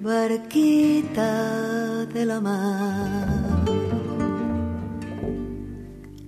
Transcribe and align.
barquita 0.00 1.32
de 2.14 2.24
la 2.24 2.40
mar, 2.40 3.64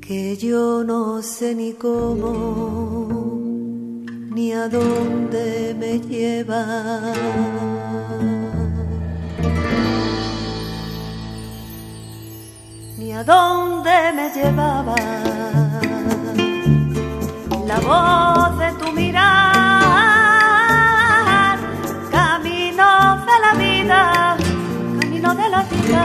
que 0.00 0.36
yo 0.36 0.82
no 0.84 1.22
sé 1.22 1.54
ni 1.54 1.75
cómo 1.75 3.34
ni 4.34 4.52
a 4.52 4.69
dónde 4.69 5.76
me 5.78 6.00
lleva. 6.00 6.64
Ni 12.98 13.12
a 13.12 13.22
dónde 13.22 14.12
me 14.16 14.31
llevaba 14.34 15.63
la 17.74 17.80
voz 17.80 18.58
de 18.58 18.68
tu 18.80 18.92
mirar, 18.92 19.24
camino 22.10 22.88
de 23.28 23.36
la 23.44 23.52
vida, 23.64 24.36
camino 25.00 25.34
de 25.34 25.48
la 25.48 25.62
vida. 25.72 26.04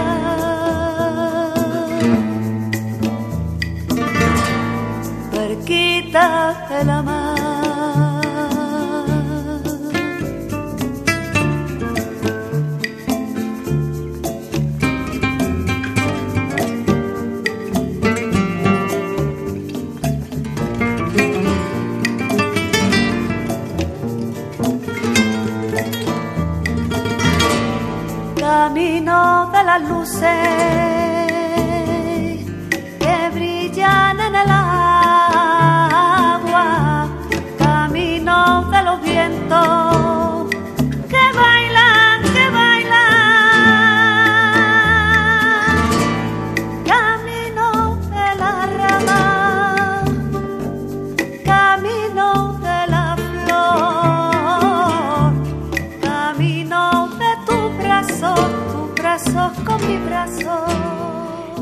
Barquita 5.31 6.27
de 6.69 6.79
la. 6.85 7.18
Las 29.69 29.81
luces 29.87 30.88
con 59.69 59.87
mi 59.87 59.97
brazo. 59.97 60.65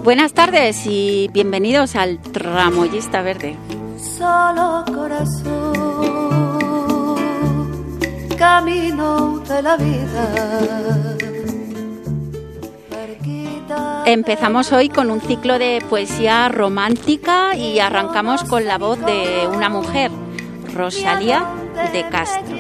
Buenas 0.04 0.34
tardes 0.34 0.86
y 0.86 1.30
bienvenidos 1.34 1.96
al 1.96 2.20
Tramoyista 2.20 3.22
Verde. 3.22 3.58
Solo 3.98 4.86
corazón, 4.94 5.66
camino 8.38 9.40
de 9.40 9.62
la 9.62 9.78
vida. 9.78 11.18
Empezamos 14.06 14.72
hoy 14.72 14.88
con 14.88 15.12
un 15.12 15.20
ciclo 15.20 15.60
de 15.60 15.84
poesía 15.90 16.48
romántica 16.48 17.58
y 17.58 17.80
arrancamos 17.80 18.46
con 18.46 18.64
la 18.66 18.78
voz 18.78 19.00
de 19.06 19.50
una 19.54 19.68
mujer, 19.68 20.12
Rosalía 20.74 21.46
de 21.92 22.08
Castro. 22.08 22.56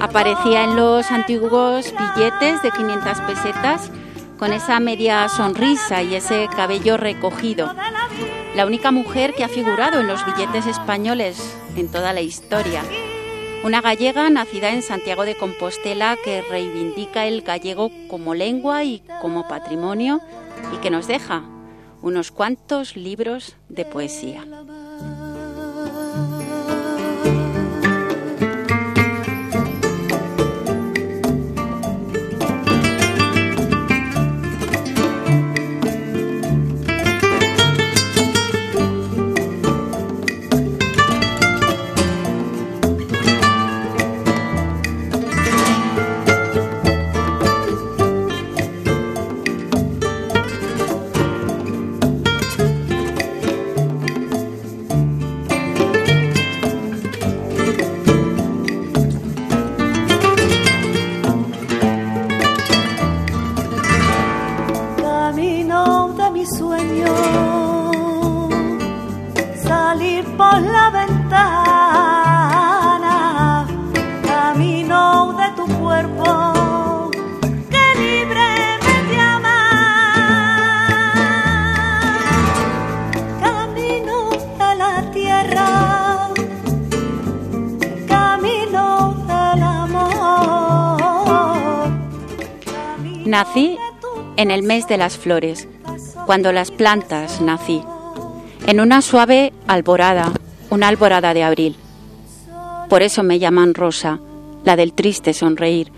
Aparecía 0.00 0.64
en 0.64 0.76
los 0.76 1.10
antiguos 1.10 1.92
billetes 1.92 2.62
de 2.62 2.70
500 2.70 3.20
pesetas 3.20 3.90
con 4.38 4.52
esa 4.52 4.78
media 4.80 5.28
sonrisa 5.28 6.02
y 6.02 6.14
ese 6.14 6.48
cabello 6.54 6.96
recogido. 6.96 7.74
La 8.54 8.66
única 8.66 8.90
mujer 8.90 9.34
que 9.34 9.44
ha 9.44 9.48
figurado 9.48 10.00
en 10.00 10.06
los 10.06 10.24
billetes 10.26 10.66
españoles 10.66 11.56
en 11.76 11.90
toda 11.90 12.12
la 12.12 12.20
historia. 12.20 12.82
Una 13.64 13.80
gallega 13.80 14.28
nacida 14.28 14.70
en 14.70 14.82
Santiago 14.82 15.24
de 15.24 15.36
Compostela 15.36 16.16
que 16.22 16.42
reivindica 16.42 17.26
el 17.26 17.42
gallego 17.42 17.90
como 18.08 18.34
lengua 18.34 18.84
y 18.84 19.02
como 19.22 19.48
patrimonio 19.48 20.20
y 20.72 20.76
que 20.76 20.90
nos 20.90 21.06
deja 21.06 21.42
unos 22.02 22.30
cuantos 22.30 22.96
libros 22.96 23.56
de 23.70 23.86
poesía. 23.86 24.44
Nací 93.34 93.76
en 94.36 94.52
el 94.52 94.62
mes 94.62 94.86
de 94.86 94.96
las 94.96 95.18
flores, 95.18 95.66
cuando 96.24 96.52
las 96.52 96.70
plantas 96.70 97.40
nací, 97.40 97.82
en 98.68 98.78
una 98.78 99.02
suave 99.02 99.52
alborada, 99.66 100.30
una 100.70 100.86
alborada 100.86 101.34
de 101.34 101.42
abril. 101.42 101.74
Por 102.88 103.02
eso 103.02 103.24
me 103.24 103.40
llaman 103.40 103.74
Rosa, 103.74 104.20
la 104.64 104.76
del 104.76 104.92
triste 104.92 105.34
sonreír, 105.34 105.90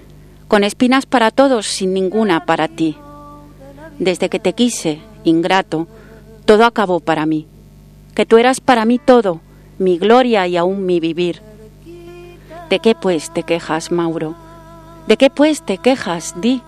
con 0.48 0.64
espinas 0.64 1.04
para 1.04 1.30
todos, 1.30 1.66
sin 1.66 1.92
ninguna 1.92 2.46
para 2.46 2.68
ti. 2.68 2.96
Desde 3.98 4.30
que 4.30 4.40
te 4.40 4.54
quise, 4.54 5.00
ingrato, 5.22 5.88
todo 6.46 6.64
acabó 6.64 7.00
para 7.00 7.26
mí, 7.26 7.46
que 8.14 8.24
tú 8.24 8.38
eras 8.38 8.62
para 8.62 8.86
mí 8.86 8.98
todo, 8.98 9.42
mi 9.78 9.98
gloria 9.98 10.46
y 10.46 10.56
aún 10.56 10.86
mi 10.86 11.00
vivir. 11.00 11.42
¿De 12.70 12.78
qué 12.78 12.94
pues 12.94 13.30
te 13.30 13.42
quejas, 13.42 13.92
Mauro? 13.92 14.34
¿De 15.06 15.18
qué 15.18 15.28
pues 15.28 15.60
te 15.60 15.76
quejas, 15.76 16.34
di? 16.40 16.62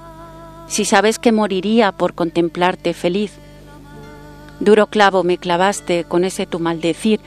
Si 0.68 0.84
sabes 0.84 1.18
que 1.18 1.32
moriría 1.32 1.92
por 1.92 2.14
contemplarte 2.14 2.94
feliz. 2.94 3.32
Duro 4.60 4.86
clavo 4.86 5.24
me 5.24 5.38
clavaste 5.38 6.04
con 6.04 6.24
ese 6.24 6.46
tu 6.46 6.58
maldecir, 6.58 7.20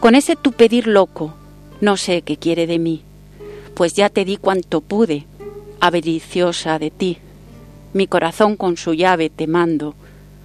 con 0.00 0.14
ese 0.14 0.36
tu 0.36 0.52
pedir 0.52 0.86
loco, 0.86 1.34
no 1.80 1.96
sé 1.96 2.22
qué 2.22 2.36
quiere 2.36 2.66
de 2.66 2.78
mí, 2.78 3.02
pues 3.74 3.94
ya 3.94 4.08
te 4.08 4.24
di 4.24 4.36
cuanto 4.36 4.80
pude, 4.80 5.26
avariciosa 5.80 6.78
de 6.78 6.90
ti. 6.90 7.18
Mi 7.92 8.06
corazón 8.06 8.56
con 8.56 8.76
su 8.76 8.94
llave 8.94 9.30
te 9.30 9.46
mando, 9.46 9.94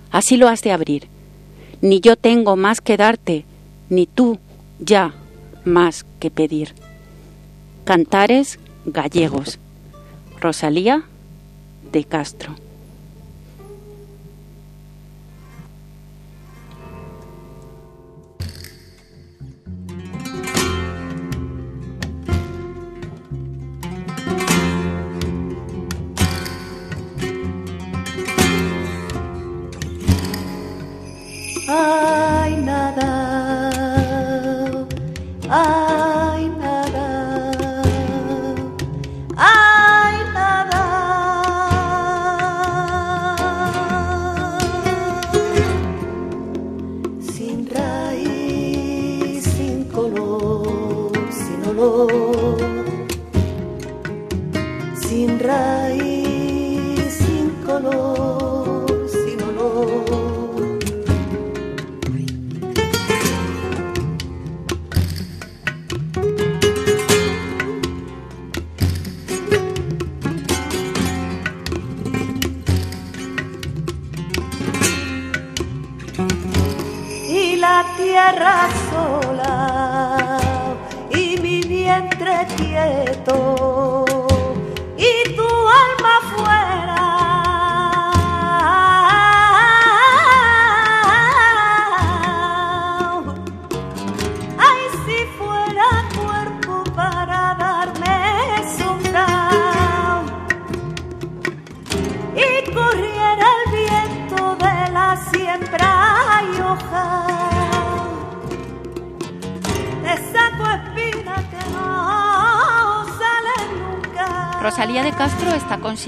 así 0.09 0.37
lo 0.37 0.47
has 0.47 0.61
de 0.61 0.71
abrir. 0.71 1.07
Ni 1.81 1.99
yo 1.99 2.15
tengo 2.15 2.55
más 2.55 2.81
que 2.81 2.97
darte, 2.97 3.45
ni 3.89 4.05
tú 4.05 4.39
ya 4.79 5.13
más 5.63 6.05
que 6.19 6.31
pedir. 6.31 6.73
Cantares 7.85 8.59
gallegos. 8.85 9.59
Rosalía 10.39 11.03
de 11.91 12.03
Castro. 12.05 12.55
Ay, 31.67 32.55
nada. 32.57 33.09
Ay. 35.49 35.90
Rosalía 51.81 52.30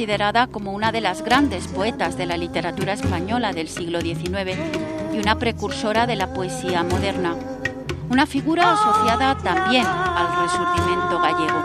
considerada 0.03 0.47
como 0.47 0.73
una 0.73 0.91
de 0.91 0.99
las 0.99 1.23
grandes 1.23 1.69
poetas 1.69 2.17
de 2.17 2.25
la 2.25 2.35
literatura 2.35 2.91
española 2.91 3.53
del 3.53 3.69
siglo 3.69 4.01
XIX 4.01 4.59
y 5.13 5.17
una 5.17 5.39
precursora 5.39 6.05
de 6.05 6.17
la 6.17 6.33
poesía 6.33 6.83
moderna, 6.83 7.37
una 8.09 8.25
figura 8.25 8.73
asociada 8.73 9.37
también 9.37 9.85
al 9.85 10.27
resurgimiento 10.43 11.21
gallego. 11.21 11.61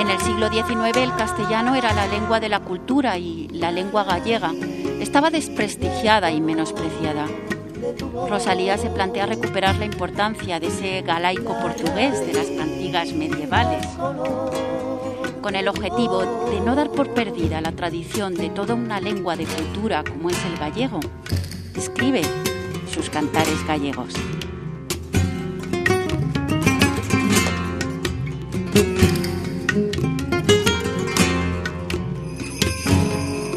En 0.00 0.10
el 0.10 0.18
siglo 0.18 0.48
XIX 0.50 0.96
el 0.96 1.14
castellano 1.14 1.76
era 1.76 1.92
la 1.92 2.08
lengua 2.08 2.40
de 2.40 2.48
la 2.48 2.58
cultura 2.58 3.16
y 3.16 3.46
la 3.52 3.70
lengua 3.70 4.02
gallega 4.02 4.50
estaba 4.98 5.30
desprestigiada 5.30 6.32
y 6.32 6.40
menospreciada. 6.40 7.26
Rosalía 8.28 8.76
se 8.76 8.90
plantea 8.90 9.26
recuperar 9.26 9.76
la 9.76 9.84
importancia 9.84 10.58
de 10.58 10.66
ese 10.66 11.02
galaico 11.02 11.56
portugués 11.60 12.26
de 12.26 12.32
las 12.32 12.46
cantigas 12.46 13.12
medievales 13.12 13.86
con 15.40 15.56
el 15.56 15.68
objetivo 15.68 16.20
de 16.50 16.60
no 16.60 16.74
dar 16.74 16.90
por 16.90 17.14
perdida 17.14 17.60
la 17.60 17.72
tradición 17.72 18.34
de 18.34 18.50
toda 18.50 18.74
una 18.74 19.00
lengua 19.00 19.36
de 19.36 19.44
cultura 19.44 20.04
como 20.04 20.30
es 20.30 20.36
el 20.44 20.58
gallego, 20.58 21.00
escribe 21.74 22.22
sus 22.92 23.08
cantares 23.10 23.66
gallegos. 23.66 24.14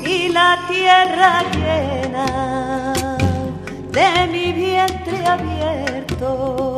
Y 0.06 0.30
la 0.30 0.60
tierra 0.70 1.44
llena 1.54 3.18
de 3.92 4.28
mi 4.32 4.54
vientre 4.54 5.26
abierto 5.26 6.78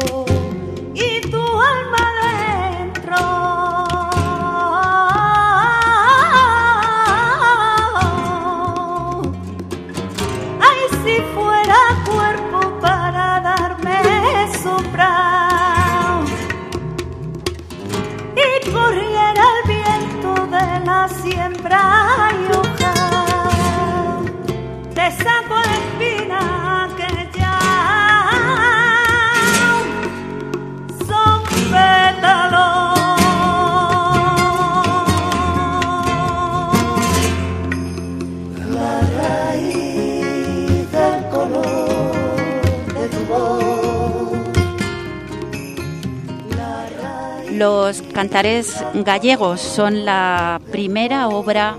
Los 47.65 48.03
cantares 48.03 48.85
gallegos 48.93 49.59
son 49.59 50.05
la 50.05 50.61
primera 50.71 51.29
obra 51.29 51.75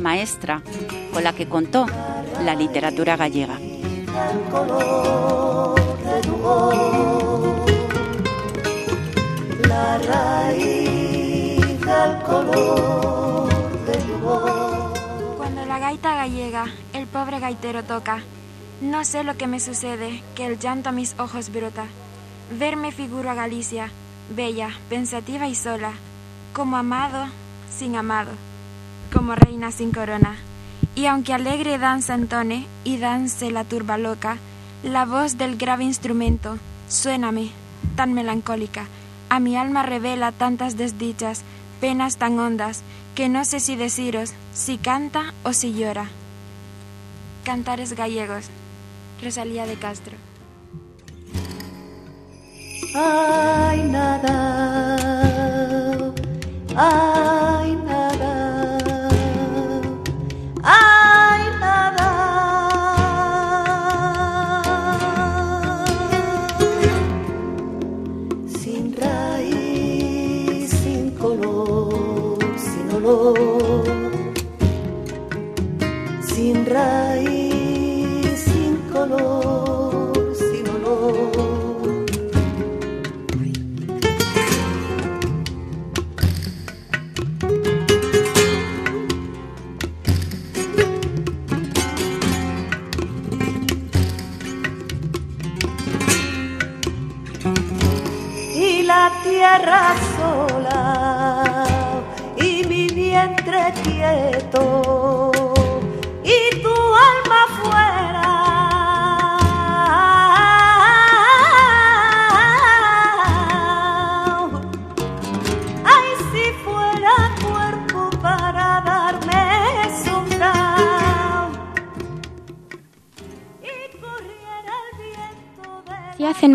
maestra 0.00 0.60
con 1.12 1.22
la 1.22 1.32
que 1.32 1.48
contó 1.48 1.86
la 2.44 2.56
literatura 2.56 3.16
gallega. 3.16 3.56
Cuando 15.36 15.64
la 15.64 15.78
gaita 15.78 16.16
gallega, 16.16 16.64
el 16.92 17.06
pobre 17.06 17.38
gaitero 17.38 17.84
toca. 17.84 18.24
No 18.80 19.04
sé 19.04 19.22
lo 19.22 19.36
que 19.36 19.46
me 19.46 19.60
sucede, 19.60 20.24
que 20.34 20.46
el 20.46 20.58
llanto 20.58 20.88
a 20.88 20.92
mis 20.92 21.14
ojos 21.20 21.52
brota. 21.52 21.84
Verme 22.58 22.90
figuro 22.90 23.30
a 23.30 23.34
Galicia, 23.34 23.92
bella, 24.30 24.70
pensativa 24.88 25.48
y 25.48 25.54
sola, 25.54 25.92
como 26.52 26.76
amado 26.76 27.26
sin 27.70 27.96
amado, 27.96 28.30
como 29.12 29.34
reina 29.34 29.72
sin 29.72 29.92
corona. 29.92 30.36
Y 30.94 31.06
aunque 31.06 31.32
alegre 31.32 31.78
danza 31.78 32.14
entone 32.14 32.66
y 32.84 32.98
dance 32.98 33.50
la 33.50 33.64
turba 33.64 33.98
loca, 33.98 34.38
la 34.82 35.04
voz 35.04 35.36
del 35.38 35.56
grave 35.56 35.84
instrumento, 35.84 36.58
suéname, 36.88 37.50
tan 37.96 38.12
melancólica, 38.12 38.86
a 39.28 39.40
mi 39.40 39.56
alma 39.56 39.82
revela 39.82 40.32
tantas 40.32 40.76
desdichas, 40.76 41.42
penas 41.80 42.16
tan 42.16 42.38
hondas, 42.38 42.82
que 43.14 43.28
no 43.28 43.44
sé 43.44 43.60
si 43.60 43.76
deciros 43.76 44.32
si 44.52 44.78
canta 44.78 45.34
o 45.44 45.52
si 45.52 45.72
llora. 45.72 46.08
Cantares 47.44 47.94
gallegos, 47.94 48.46
Rosalía 49.22 49.66
de 49.66 49.76
Castro. 49.76 50.16
Ay, 52.94 53.59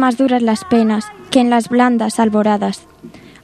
más 0.06 0.18
duras 0.18 0.44
las 0.44 0.64
penas 0.66 1.12
que 1.32 1.40
en 1.40 1.50
las 1.50 1.68
blandas 1.68 2.20
alboradas. 2.20 2.86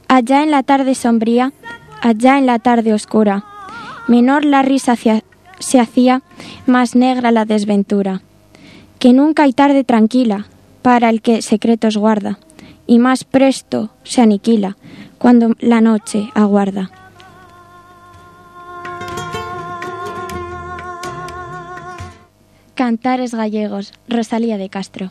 Allá 0.06 0.44
en 0.44 0.52
la 0.52 0.62
tarde 0.62 0.94
sombría, 0.94 1.52
allá 2.00 2.38
en 2.38 2.46
la 2.46 2.60
tarde 2.60 2.94
oscura, 2.94 3.44
menor 4.06 4.44
la 4.44 4.62
risa 4.62 4.94
se 5.58 5.80
hacía, 5.80 6.22
más 6.66 6.94
negra 6.94 7.32
la 7.32 7.46
desventura. 7.46 8.22
Que 9.00 9.12
nunca 9.12 9.42
hay 9.42 9.52
tarde 9.52 9.82
tranquila 9.82 10.46
para 10.82 11.10
el 11.10 11.20
que 11.20 11.42
secretos 11.42 11.96
guarda, 11.96 12.38
y 12.86 13.00
más 13.00 13.24
presto 13.24 13.90
se 14.04 14.22
aniquila 14.22 14.76
cuando 15.18 15.56
la 15.58 15.80
noche 15.80 16.30
aguarda. 16.32 16.92
Cantares 22.76 23.34
gallegos, 23.34 23.94
Rosalía 24.06 24.58
de 24.58 24.68
Castro. 24.68 25.10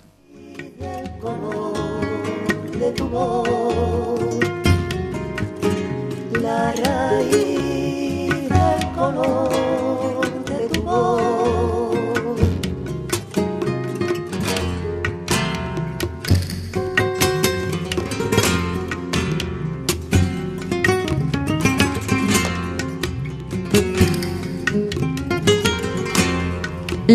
La 6.42 6.74
raíz 6.74 7.61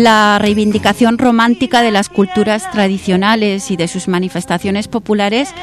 La 0.07 0.39
reivindicación 0.39 1.17
romántica 1.17 1.81
de 1.81 1.91
las 1.91 2.07
culturas 2.07 2.71
tradicionales 2.71 3.71
y 3.71 3.75
de 3.75 3.89
sus 3.89 4.07
manifestaciones 4.07 4.87
populares 4.87 5.53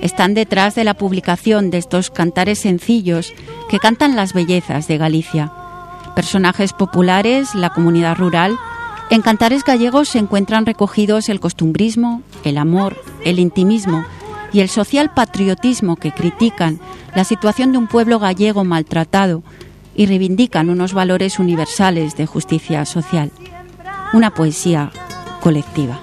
están 0.00 0.34
detrás 0.34 0.74
de 0.74 0.82
la 0.82 0.94
publicación 0.94 1.70
de 1.70 1.78
estos 1.78 2.10
cantares 2.10 2.58
sencillos 2.58 3.32
que 3.68 3.78
cantan 3.78 4.16
las 4.16 4.32
bellezas 4.32 4.88
de 4.88 4.98
Galicia. 4.98 5.52
Personajes 6.16 6.72
populares, 6.72 7.54
la 7.54 7.70
comunidad 7.70 8.16
rural. 8.16 8.58
En 9.10 9.22
cantares 9.22 9.62
gallegos 9.62 10.08
se 10.08 10.18
encuentran 10.18 10.66
recogidos 10.66 11.28
el 11.28 11.38
costumbrismo, 11.38 12.22
el 12.42 12.58
amor, 12.58 13.00
el 13.24 13.38
intimismo 13.38 14.04
y 14.52 14.62
el 14.62 14.68
social 14.68 15.14
patriotismo 15.14 15.94
que 15.94 16.10
critican 16.10 16.80
la 17.14 17.22
situación 17.22 17.70
de 17.70 17.78
un 17.78 17.86
pueblo 17.86 18.18
gallego 18.18 18.64
maltratado 18.64 19.44
y 19.94 20.06
reivindican 20.06 20.70
unos 20.70 20.92
valores 20.92 21.38
universales 21.38 22.16
de 22.16 22.26
justicia 22.26 22.84
social 22.84 23.30
una 24.12 24.32
poesía 24.32 24.90
colectiva. 25.40 25.98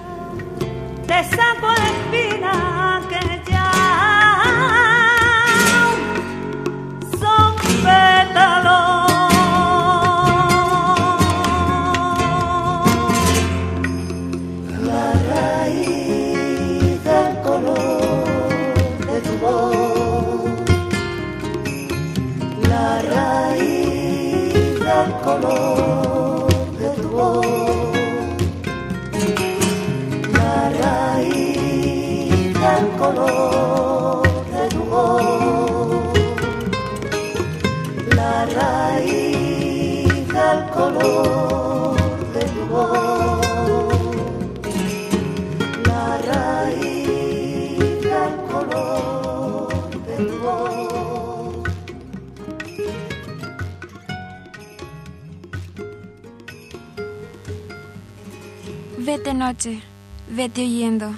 Vete 59.20 59.34
noche, 59.34 59.82
vete 60.30 60.62
oyendo, 60.62 61.12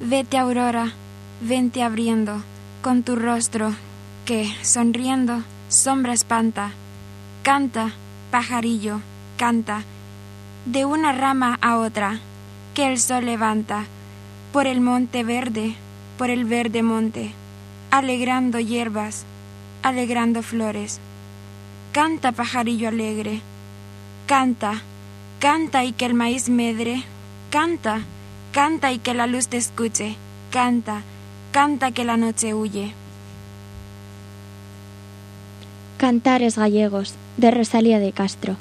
vete 0.00 0.38
aurora, 0.38 0.92
vente 1.40 1.82
abriendo, 1.82 2.44
con 2.80 3.02
tu 3.02 3.16
rostro, 3.16 3.72
que, 4.24 4.48
sonriendo, 4.62 5.42
sombra 5.68 6.12
espanta. 6.12 6.70
Canta, 7.42 7.90
pajarillo, 8.30 9.00
canta, 9.36 9.82
de 10.64 10.84
una 10.84 11.10
rama 11.10 11.58
a 11.60 11.78
otra, 11.78 12.20
que 12.72 12.86
el 12.86 13.00
sol 13.00 13.26
levanta, 13.26 13.82
por 14.52 14.68
el 14.68 14.80
monte 14.80 15.24
verde, 15.24 15.74
por 16.18 16.30
el 16.30 16.44
verde 16.44 16.84
monte, 16.84 17.32
alegrando 17.90 18.60
hierbas, 18.60 19.24
alegrando 19.82 20.44
flores. 20.44 21.00
Canta, 21.90 22.30
pajarillo 22.30 22.90
alegre, 22.90 23.40
canta, 24.26 24.82
canta 25.40 25.82
y 25.82 25.90
que 25.90 26.06
el 26.06 26.14
maíz 26.14 26.48
medre, 26.48 27.02
Canta, 27.50 28.02
canta 28.52 28.92
y 28.92 28.98
que 28.98 29.12
la 29.12 29.26
luz 29.26 29.48
te 29.48 29.56
escuche. 29.56 30.14
Canta, 30.52 31.02
canta 31.50 31.90
que 31.90 32.04
la 32.04 32.16
noche 32.16 32.54
huye. 32.54 32.94
Cantares 35.98 36.56
gallegos, 36.56 37.14
de 37.38 37.50
Rosalía 37.50 37.98
de 37.98 38.12
Castro. 38.12 38.56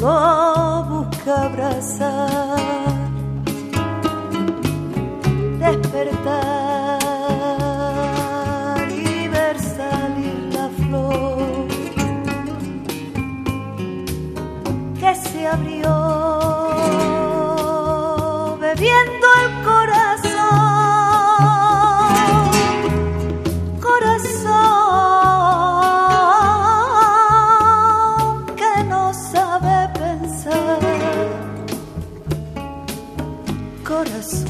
no 0.00 0.84
busca 0.88 1.46
abrazar, 1.46 2.88
despertar. 5.58 6.59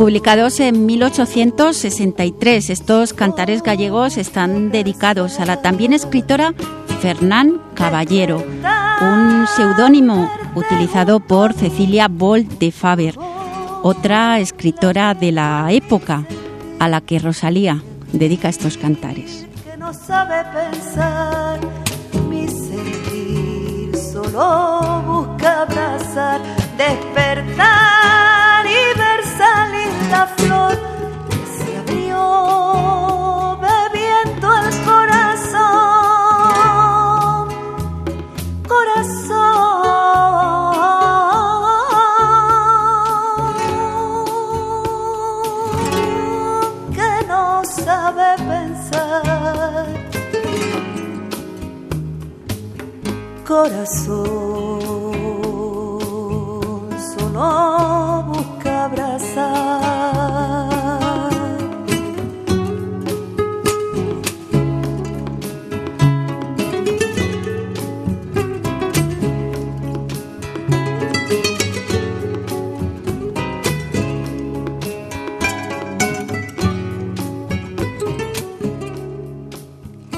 Publicados 0.00 0.60
en 0.60 0.86
1863. 0.86 2.70
Estos 2.70 3.12
cantares 3.12 3.62
gallegos 3.62 4.16
están 4.16 4.70
dedicados 4.70 5.38
a 5.40 5.44
la 5.44 5.60
también 5.60 5.92
escritora 5.92 6.54
Fernán 7.02 7.60
Caballero, 7.74 8.42
un 9.02 9.46
seudónimo 9.54 10.32
utilizado 10.54 11.20
por 11.20 11.52
Cecilia 11.52 12.08
Bolt 12.08 12.48
de 12.58 12.72
Faber, 12.72 13.18
otra 13.82 14.38
escritora 14.38 15.12
de 15.12 15.32
la 15.32 15.66
época 15.70 16.24
a 16.78 16.88
la 16.88 17.02
que 17.02 17.18
Rosalía 17.18 17.82
dedica 18.10 18.48
estos 18.48 18.78
cantares. 18.78 19.46
Que 19.64 19.76
no 19.76 19.92
sabe 19.92 20.42
pensar, 20.70 21.60
mi 22.26 22.48
sentir 22.48 23.94
solo 23.94 25.02
busca 25.02 25.60
abrazar, 25.60 26.40
despertar 26.78 28.29
la 30.10 30.26
flor 30.26 30.76
se 31.56 31.76
abrió 31.78 33.58
bebiendo 33.60 34.48
el 34.66 34.70
corazón, 34.84 35.60
corazón 38.66 39.54
que 46.96 47.10
no 47.28 47.44
sabe 47.64 48.28
pensar. 48.52 49.86
Corazón 53.46 54.80
solo 57.14 58.24
busca 58.28 58.70
abrazar. 58.84 59.79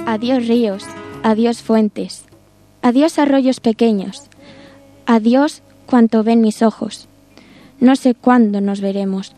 Adiós 0.04 0.48
ríos, 0.48 0.84
adiós 1.22 1.62
fuentes, 1.62 2.24
adiós 2.82 3.20
arroyos 3.20 3.60
pequeños, 3.60 4.24
adiós 5.06 5.62
cuanto 5.86 6.24
ven 6.24 6.40
mis 6.40 6.60
ojos. 6.60 7.06
No 7.78 7.94
sé 7.94 8.14
cuándo 8.14 8.60
nos 8.60 8.80
veremos. 8.80 9.32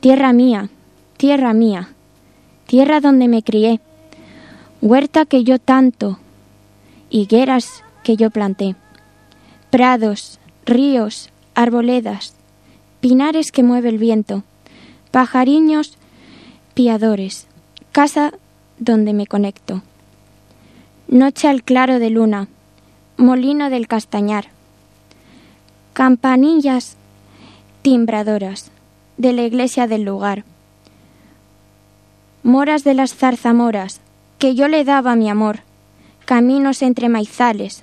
Tierra 0.00 0.32
mía, 0.32 0.70
tierra 1.16 1.52
mía, 1.52 1.90
tierra 2.66 3.00
donde 3.00 3.28
me 3.28 3.44
crié, 3.44 3.80
huerta 4.82 5.24
que 5.24 5.44
yo 5.44 5.60
tanto, 5.60 6.18
higueras 7.08 7.84
que 8.02 8.16
yo 8.16 8.30
planté, 8.30 8.74
prados, 9.70 10.40
ríos, 10.64 11.30
arboledas, 11.54 12.34
pinares 13.00 13.52
que 13.52 13.62
mueve 13.62 13.90
el 13.90 13.98
viento, 13.98 14.42
pajariños 15.12 15.96
piadores, 16.74 17.46
casa 17.92 18.34
donde 18.78 19.12
me 19.12 19.26
conecto. 19.26 19.82
Noche 21.08 21.48
al 21.48 21.62
claro 21.62 21.98
de 21.98 22.10
luna, 22.10 22.48
molino 23.16 23.70
del 23.70 23.86
castañar, 23.86 24.46
campanillas 25.92 26.96
timbradoras 27.82 28.70
de 29.16 29.32
la 29.32 29.42
iglesia 29.42 29.86
del 29.86 30.02
lugar, 30.02 30.44
moras 32.42 32.84
de 32.84 32.94
las 32.94 33.14
zarzamoras 33.14 34.00
que 34.38 34.54
yo 34.54 34.68
le 34.68 34.84
daba 34.84 35.16
mi 35.16 35.30
amor, 35.30 35.60
caminos 36.24 36.82
entre 36.82 37.08
maizales, 37.08 37.82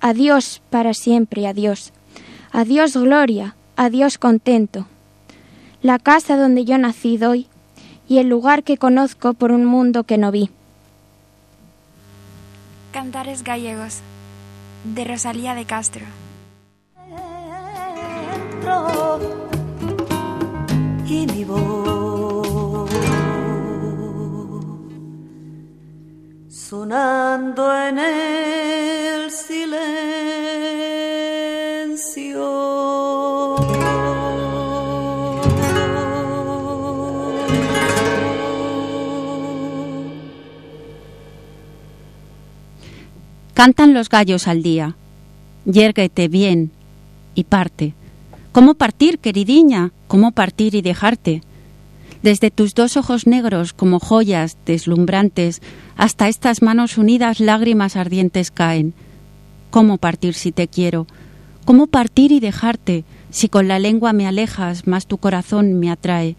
adiós 0.00 0.62
para 0.70 0.94
siempre, 0.94 1.46
adiós, 1.46 1.92
adiós 2.52 2.96
gloria, 2.96 3.54
adiós 3.76 4.18
contento, 4.18 4.86
la 5.82 5.98
casa 5.98 6.36
donde 6.36 6.64
yo 6.64 6.78
nací 6.78 7.16
doy 7.18 7.46
y 8.08 8.18
el 8.18 8.28
lugar 8.28 8.62
que 8.62 8.78
conozco 8.78 9.34
por 9.34 9.52
un 9.52 9.64
mundo 9.64 10.04
que 10.04 10.18
no 10.18 10.30
vi. 10.30 10.50
Cantares 12.92 13.42
gallegos 13.42 14.00
de 14.94 15.04
Rosalía 15.04 15.54
de 15.54 15.64
Castro. 15.64 16.04
Y 21.06 21.26
mi 21.26 21.44
voz 21.44 22.90
sonando 26.68 27.62
en 27.72 27.98
el 27.98 29.30
silencio. 29.30 30.06
Cantan 43.56 43.94
los 43.94 44.10
gallos 44.10 44.48
al 44.48 44.62
día. 44.62 44.96
Yérguete 45.64 46.28
bien 46.28 46.72
y 47.34 47.44
parte. 47.44 47.94
¿Cómo 48.52 48.74
partir, 48.74 49.18
queridiña? 49.18 49.92
¿Cómo 50.08 50.32
partir 50.32 50.74
y 50.74 50.82
dejarte? 50.82 51.40
Desde 52.22 52.50
tus 52.50 52.74
dos 52.74 52.98
ojos 52.98 53.26
negros 53.26 53.72
como 53.72 53.98
joyas 53.98 54.58
deslumbrantes 54.66 55.62
hasta 55.96 56.28
estas 56.28 56.60
manos 56.60 56.98
unidas 56.98 57.40
lágrimas 57.40 57.96
ardientes 57.96 58.50
caen. 58.50 58.92
¿Cómo 59.70 59.96
partir 59.96 60.34
si 60.34 60.52
te 60.52 60.68
quiero? 60.68 61.06
¿Cómo 61.64 61.86
partir 61.86 62.32
y 62.32 62.40
dejarte 62.40 63.04
si 63.30 63.48
con 63.48 63.68
la 63.68 63.78
lengua 63.78 64.12
me 64.12 64.26
alejas, 64.26 64.86
mas 64.86 65.06
tu 65.06 65.16
corazón 65.16 65.80
me 65.80 65.90
atrae? 65.90 66.36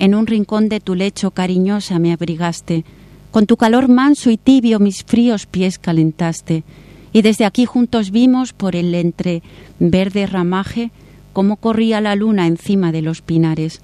En 0.00 0.16
un 0.16 0.26
rincón 0.26 0.68
de 0.68 0.80
tu 0.80 0.96
lecho 0.96 1.30
cariñosa 1.30 2.00
me 2.00 2.12
abrigaste, 2.12 2.84
con 3.30 3.46
tu 3.46 3.56
calor 3.56 3.88
manso 3.88 4.30
y 4.30 4.36
tibio 4.36 4.78
mis 4.78 5.04
fríos 5.04 5.46
pies 5.46 5.78
calentaste, 5.78 6.64
y 7.12 7.22
desde 7.22 7.44
aquí 7.44 7.64
juntos 7.64 8.10
vimos 8.10 8.52
por 8.52 8.76
el 8.76 8.94
entre 8.94 9.42
verde 9.78 10.26
ramaje 10.26 10.90
cómo 11.32 11.56
corría 11.56 12.00
la 12.00 12.14
luna 12.16 12.46
encima 12.46 12.92
de 12.92 13.02
los 13.02 13.22
pinares. 13.22 13.80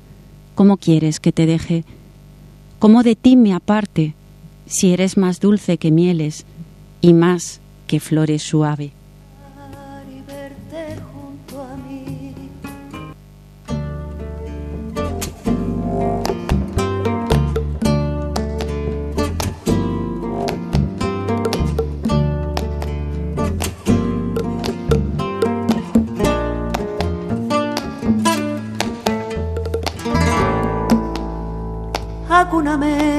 ¿Cómo 0.54 0.76
quieres 0.76 1.20
que 1.20 1.32
te 1.32 1.46
deje? 1.46 1.84
¿Cómo 2.78 3.02
de 3.02 3.16
ti 3.16 3.36
me 3.36 3.52
aparte, 3.52 4.14
si 4.66 4.92
eres 4.92 5.16
más 5.16 5.40
dulce 5.40 5.78
que 5.78 5.90
mieles 5.90 6.44
y 7.00 7.12
más 7.12 7.60
que 7.86 8.00
flores 8.00 8.42
suave? 8.42 8.92
Acúname. 32.38 33.16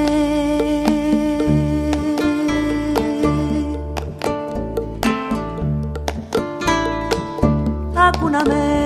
Acúname 7.96 8.38
primavera. 8.38 8.77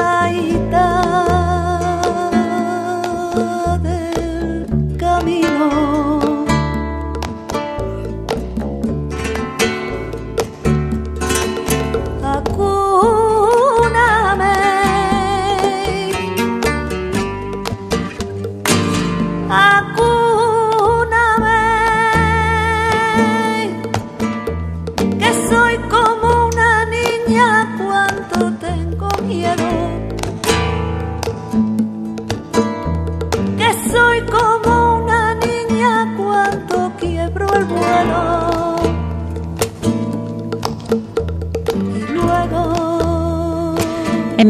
Cansadita 0.00 0.88
del 3.82 4.96
camino. 4.98 5.68
Acúname, 12.22 13.76
acúname. 19.50 20.30
soy 25.48 25.76
como 25.88 26.46
una 26.46 26.84
niña 26.86 27.76
cuando 27.78 28.52
tengo 28.58 29.08
miedo. 29.26 29.89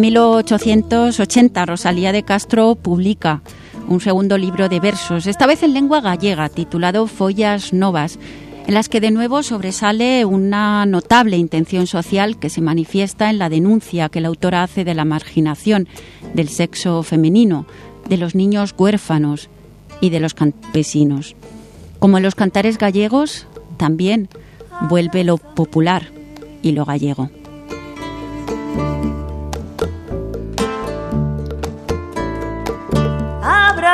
En 0.00 0.06
1880 0.06 1.66
Rosalía 1.66 2.10
de 2.10 2.22
Castro 2.22 2.74
publica 2.74 3.42
un 3.86 4.00
segundo 4.00 4.38
libro 4.38 4.70
de 4.70 4.80
versos, 4.80 5.26
esta 5.26 5.46
vez 5.46 5.62
en 5.62 5.74
lengua 5.74 6.00
gallega, 6.00 6.48
titulado 6.48 7.06
Follas 7.06 7.74
Novas, 7.74 8.18
en 8.66 8.72
las 8.72 8.88
que 8.88 9.02
de 9.02 9.10
nuevo 9.10 9.42
sobresale 9.42 10.24
una 10.24 10.86
notable 10.86 11.36
intención 11.36 11.86
social 11.86 12.38
que 12.38 12.48
se 12.48 12.62
manifiesta 12.62 13.28
en 13.28 13.36
la 13.36 13.50
denuncia 13.50 14.08
que 14.08 14.22
la 14.22 14.28
autora 14.28 14.62
hace 14.62 14.84
de 14.84 14.94
la 14.94 15.04
marginación 15.04 15.86
del 16.32 16.48
sexo 16.48 17.02
femenino, 17.02 17.66
de 18.08 18.16
los 18.16 18.34
niños 18.34 18.74
huérfanos 18.78 19.50
y 20.00 20.08
de 20.08 20.20
los 20.20 20.32
campesinos. 20.32 21.36
Como 21.98 22.16
en 22.16 22.22
los 22.22 22.34
cantares 22.34 22.78
gallegos, 22.78 23.46
también 23.76 24.30
vuelve 24.88 25.24
lo 25.24 25.36
popular 25.36 26.06
y 26.62 26.72
lo 26.72 26.86
gallego. 26.86 27.28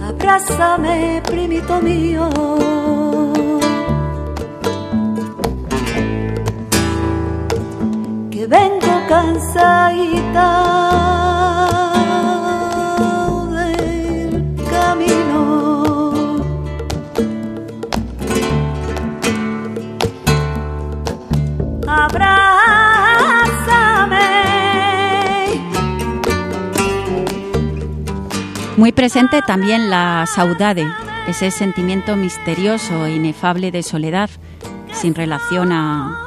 Abrázame, 0.07 1.21
primito 1.27 1.81
mío. 1.81 2.31
Que 8.31 8.47
vengo 8.47 8.93
cansadita. 9.09 11.12
Muy 28.77 28.91
presente 28.93 29.43
también 29.43 29.91
la 29.91 30.25
saudade, 30.27 30.87
ese 31.29 31.51
sentimiento 31.51 32.17
misterioso 32.17 33.07
e 33.07 33.15
inefable 33.15 33.71
de 33.71 33.83
soledad, 33.83 34.31
sin 34.93 35.15
relación 35.15 35.73
a, 35.73 36.19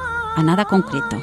nada 0.44 0.66
concreto. 0.66 1.18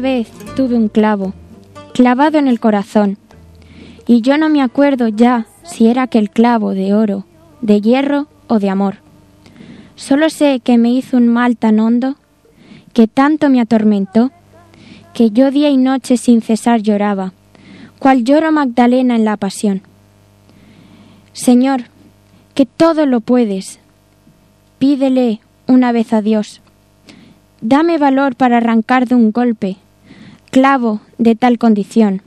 Vez 0.00 0.30
tuve 0.56 0.76
un 0.76 0.88
clavo, 0.88 1.32
clavado 1.92 2.38
en 2.38 2.48
el 2.48 2.60
corazón, 2.60 3.18
y 4.06 4.20
yo 4.22 4.38
no 4.38 4.48
me 4.48 4.62
acuerdo 4.62 5.08
ya 5.08 5.46
si 5.64 5.88
era 5.88 6.02
aquel 6.02 6.30
clavo 6.30 6.72
de 6.72 6.94
oro, 6.94 7.24
de 7.60 7.80
hierro 7.80 8.28
o 8.46 8.58
de 8.58 8.70
amor. 8.70 8.96
Solo 9.96 10.30
sé 10.30 10.60
que 10.60 10.78
me 10.78 10.90
hizo 10.90 11.16
un 11.16 11.28
mal 11.28 11.56
tan 11.56 11.80
hondo, 11.80 12.16
que 12.92 13.08
tanto 13.08 13.50
me 13.50 13.60
atormentó, 13.60 14.30
que 15.12 15.30
yo 15.30 15.50
día 15.50 15.70
y 15.70 15.76
noche 15.76 16.16
sin 16.16 16.40
cesar 16.40 16.82
lloraba, 16.82 17.32
cual 17.98 18.24
lloro 18.24 18.52
Magdalena 18.52 19.16
en 19.16 19.24
la 19.24 19.36
pasión. 19.36 19.82
Señor, 21.32 21.82
que 22.54 22.64
todo 22.64 23.06
lo 23.06 23.20
puedes, 23.20 23.80
pídele 24.78 25.40
una 25.66 25.92
vez 25.92 26.12
a 26.12 26.22
Dios. 26.22 26.60
Dame 27.60 27.98
valor 27.98 28.36
para 28.36 28.58
arrancar 28.58 29.08
de 29.08 29.16
un 29.16 29.32
golpe 29.32 29.76
clavo 30.50 31.00
de 31.18 31.34
tal 31.34 31.58
condición. 31.58 32.22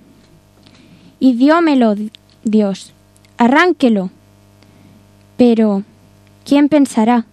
Y 1.19 1.33
diómelo 1.33 1.95
Dios, 2.43 2.93
arránquelo. 3.37 4.09
Pero, 5.37 5.83
¿quién 6.45 6.69
pensará? 6.69 7.25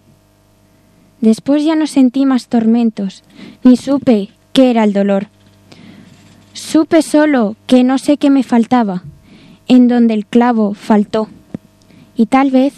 Después 1.21 1.63
ya 1.63 1.75
no 1.75 1.87
sentí 1.87 2.25
más 2.25 2.47
tormentos, 2.47 3.23
ni 3.63 3.77
supe 3.77 4.29
qué 4.53 4.69
era 4.69 4.83
el 4.83 4.93
dolor. 4.93 5.27
Supe 6.53 7.01
solo 7.01 7.55
que 7.67 7.83
no 7.83 7.97
sé 7.97 8.17
qué 8.17 8.29
me 8.29 8.43
faltaba, 8.43 9.03
en 9.67 9.87
donde 9.87 10.13
el 10.13 10.25
clavo 10.25 10.73
faltó. 10.73 11.27
Y 12.15 12.25
tal 12.25 12.51
vez, 12.51 12.73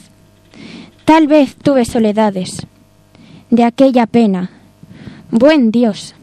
tal 1.06 1.28
vez 1.28 1.56
tuve 1.56 1.86
soledades 1.86 2.66
de 3.50 3.64
aquella 3.64 4.08
pena. 4.08 4.50
Buen 5.30 5.72
Dios, 5.72 6.16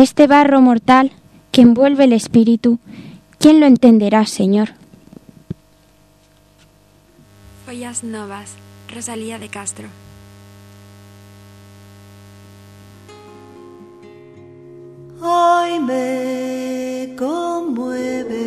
este 0.00 0.26
barro 0.26 0.60
mortal 0.60 1.12
que 1.52 1.60
envuelve 1.62 2.04
el 2.04 2.12
espíritu, 2.12 2.78
¿quién 3.38 3.60
lo 3.60 3.66
entenderá, 3.66 4.24
Señor? 4.26 4.70
Follas 7.66 8.02
Novas, 8.02 8.54
Rosalía 8.92 9.38
de 9.38 9.48
Castro. 9.48 9.88
Hoy 15.22 15.78
me 15.80 17.14
conmueve 17.16 18.40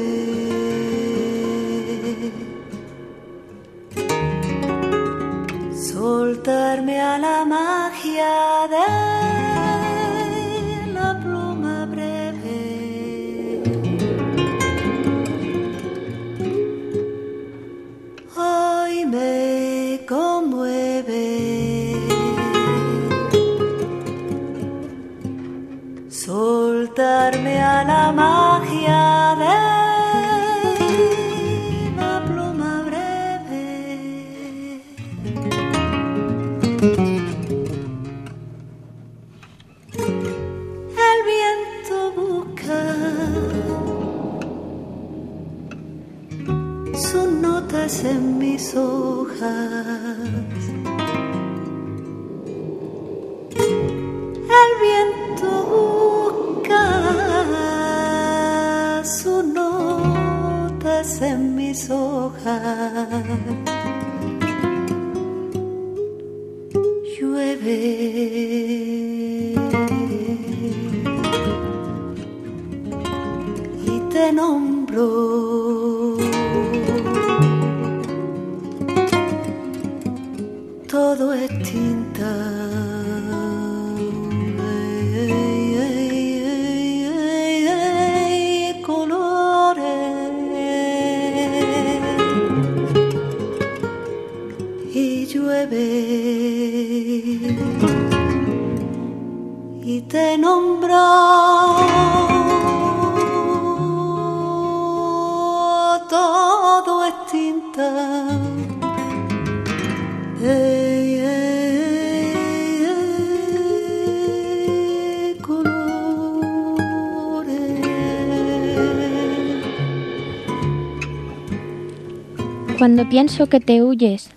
Cuando 122.84 123.08
pienso 123.08 123.48
que 123.48 123.62
te 123.62 123.82
huyes, 123.82 124.30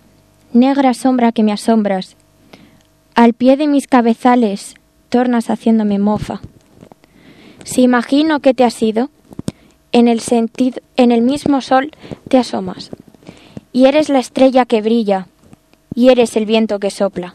negra 0.52 0.94
sombra 0.94 1.32
que 1.32 1.42
me 1.42 1.50
asombras, 1.50 2.14
al 3.16 3.32
pie 3.32 3.56
de 3.56 3.66
mis 3.66 3.88
cabezales 3.88 4.76
tornas 5.08 5.50
haciéndome 5.50 5.98
mofa. 5.98 6.40
Si 7.64 7.82
imagino 7.82 8.38
que 8.38 8.54
te 8.54 8.62
has 8.62 8.80
ido, 8.80 9.10
en 9.90 10.06
el 10.06 10.20
sentido, 10.20 10.80
en 10.96 11.10
el 11.10 11.22
mismo 11.22 11.60
sol 11.60 11.90
te 12.28 12.38
asomas, 12.38 12.90
y 13.72 13.86
eres 13.86 14.08
la 14.10 14.20
estrella 14.20 14.64
que 14.64 14.80
brilla, 14.80 15.26
y 15.92 16.10
eres 16.10 16.36
el 16.36 16.46
viento 16.46 16.78
que 16.78 16.90
sopla. 16.90 17.34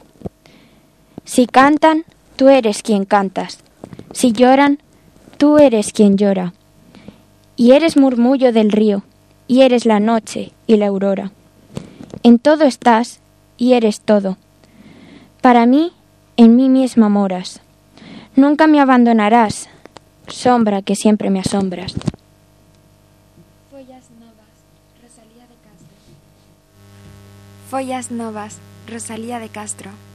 Si 1.25 1.45
cantan, 1.45 2.05
tú 2.37 2.47
eres 2.47 2.83
quien 2.83 3.03
cantas. 3.03 3.65
Si 4.13 4.31
lloran, 4.31 4.79
tú 5.37 5.57
eres 5.57 5.91
quien 5.91 6.15
llora. 6.15 6.53
Y 7.57 7.73
eres 7.73 7.97
murmullo 7.97 8.53
del 8.53 8.71
río, 8.71 9.03
y 9.51 9.63
eres 9.63 9.85
la 9.85 9.99
noche 9.99 10.53
y 10.65 10.77
la 10.77 10.87
aurora. 10.87 11.29
En 12.23 12.39
todo 12.39 12.63
estás, 12.63 13.19
y 13.57 13.73
eres 13.73 13.99
todo. 13.99 14.37
Para 15.41 15.65
mí, 15.65 15.91
en 16.37 16.55
mí 16.55 16.69
misma 16.69 17.09
moras. 17.09 17.59
Nunca 18.37 18.65
me 18.67 18.79
abandonarás, 18.79 19.67
sombra 20.27 20.81
que 20.81 20.95
siempre 20.95 21.29
me 21.29 21.41
asombras. 21.41 21.95
Follas 27.69 28.09
Novas, 28.09 28.59
Rosalía 28.87 29.39
de 29.39 29.49
Castro. 29.49 29.91
Quando 29.99 30.10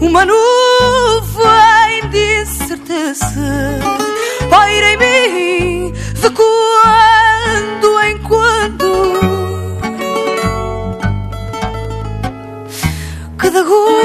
uma 0.00 0.24
nuvem 0.24 2.08
de 2.10 2.42
incerteza 2.42 3.78
paira 4.48 4.92
em 4.92 4.96
mim 4.96 5.92
de 6.14 6.30
quando 6.30 8.00
em 8.00 8.18
quando. 8.18 9.08
Cada 13.36 13.62
gota 13.62 13.97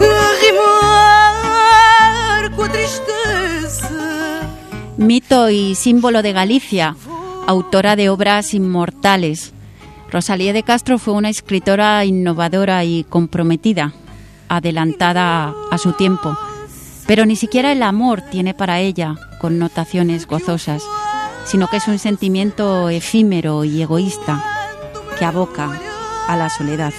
Lembra 0.00 0.08
a 0.08 0.40
rimar 0.40 1.34
com 2.54 2.68
tristeza. 2.68 3.90
Mito 4.96 5.50
y 5.50 5.74
símbolo 5.74 6.22
de 6.22 6.32
Galicia, 6.32 6.94
autora 7.48 7.96
de 7.96 8.10
obras 8.10 8.54
inmortales. 8.54 9.52
Rosalía 10.12 10.52
de 10.52 10.62
Castro 10.62 11.00
fue 11.00 11.14
una 11.14 11.30
escritora 11.30 12.04
innovadora 12.04 12.84
y 12.84 13.02
comprometida, 13.02 13.92
adelantada 14.48 15.52
a 15.72 15.78
su 15.78 15.94
tiempo. 15.94 16.38
Pero 17.08 17.26
ni 17.26 17.34
siquiera 17.34 17.72
el 17.72 17.82
amor 17.82 18.20
tiene 18.20 18.54
para 18.54 18.78
ella 18.78 19.16
connotaciones 19.40 20.28
gozosas, 20.28 20.84
sino 21.44 21.66
que 21.66 21.78
es 21.78 21.88
un 21.88 21.98
sentimiento 21.98 22.88
efímero 22.88 23.64
y 23.64 23.82
egoísta 23.82 24.59
que 25.20 25.26
aboca 25.26 25.68
a 26.28 26.34
la 26.34 26.48
soledad. 26.48 26.94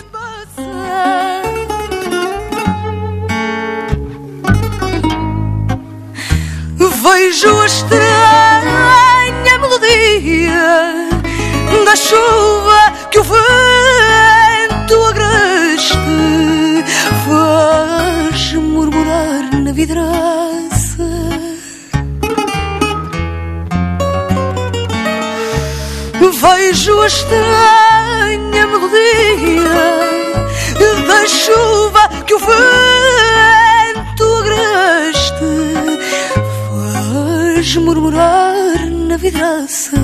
Vejo 7.04 7.62
a 7.62 7.66
estranha 7.66 9.54
melodia 9.60 11.10
da 11.84 11.96
chuva 11.96 12.80
que 13.10 13.18
o 13.18 13.24
vento 13.24 14.96
agreste 15.12 16.20
faz 17.26 18.54
murmurar 18.54 19.44
na 19.64 19.72
vidraça. 19.72 21.10
Vejo 26.42 27.02
a 27.02 27.08
estranha 27.08 27.91
da 31.08 31.28
chuva 31.28 32.04
que 32.26 32.34
o 32.34 32.40
vento 32.40 33.22
murmurar 37.80 38.90
na 38.90 39.18
vidraça. 39.18 39.98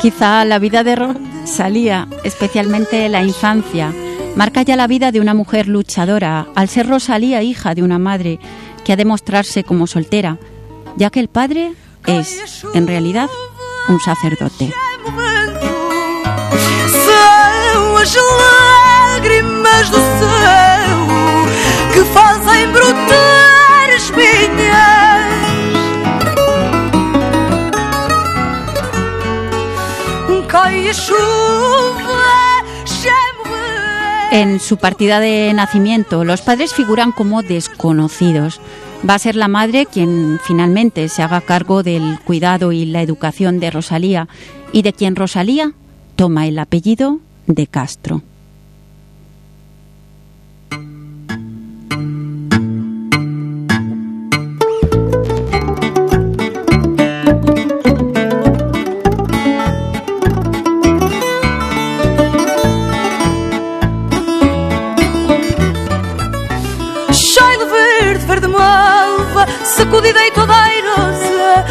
Quizá 0.00 0.44
la 0.44 0.58
vida 0.58 0.84
de 0.84 0.94
Rosalía, 0.94 2.06
especialmente 2.22 3.08
la 3.08 3.22
infancia, 3.22 3.92
marca 4.36 4.62
ya 4.62 4.76
la 4.76 4.86
vida 4.86 5.10
de 5.10 5.20
una 5.20 5.34
mujer 5.34 5.66
luchadora, 5.66 6.46
al 6.54 6.68
ser 6.68 6.86
Rosalía 6.86 7.42
hija 7.42 7.74
de 7.74 7.82
una 7.82 7.98
madre 7.98 8.38
que 8.84 8.92
ha 8.92 8.96
de 8.96 9.04
mostrarse 9.04 9.64
como 9.64 9.88
soltera, 9.88 10.38
ya 10.96 11.10
que 11.10 11.20
el 11.20 11.28
padre 11.28 11.72
es, 12.06 12.64
en 12.74 12.86
realidad, 12.86 13.28
un 13.88 13.98
sacerdote. 13.98 14.72
En 34.36 34.60
su 34.60 34.76
partida 34.76 35.18
de 35.18 35.50
nacimiento, 35.54 36.22
los 36.22 36.42
padres 36.42 36.74
figuran 36.74 37.10
como 37.10 37.42
desconocidos. 37.42 38.60
Va 39.08 39.14
a 39.14 39.18
ser 39.18 39.34
la 39.34 39.48
madre 39.48 39.86
quien 39.86 40.38
finalmente 40.44 41.08
se 41.08 41.22
haga 41.22 41.40
cargo 41.40 41.82
del 41.82 42.20
cuidado 42.20 42.70
y 42.70 42.84
la 42.84 43.00
educación 43.00 43.60
de 43.60 43.70
Rosalía 43.70 44.28
y 44.74 44.82
de 44.82 44.92
quien 44.92 45.16
Rosalía 45.16 45.72
toma 46.16 46.46
el 46.46 46.58
apellido 46.58 47.20
de 47.46 47.66
Castro. 47.66 48.20
Sacudida 69.86 70.26
e 70.26 70.30
toda 70.32 70.52
airosa, 70.52 71.64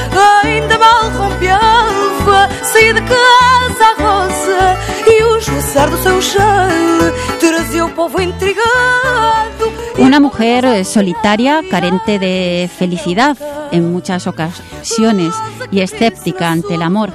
ainda 0.44 0.78
mal 0.78 1.12
rompe 1.12 1.50
a 1.50 1.58
alva, 1.58 2.50
saí 2.64 2.94
de 2.94 3.02
casa 3.02 3.86
a 3.92 4.02
rosa, 4.02 4.78
e 5.06 5.24
o 5.24 5.38
esvoaçar 5.38 5.90
do 5.90 5.98
seu 5.98 6.22
chale 6.22 7.12
trazia 7.40 7.86
o 7.86 7.90
povo 7.90 8.22
intrigado. 8.22 9.66
Una 9.98 10.20
mujer 10.20 10.86
solitaria, 10.86 11.62
carente 11.70 12.18
de 12.18 12.70
felicidad 12.74 13.38
en 13.72 13.92
muchas 13.92 14.28
ocasiones 14.28 15.34
y 15.72 15.82
escéptica 15.82 16.52
ante 16.52 16.76
el 16.76 16.84
amor, 16.84 17.12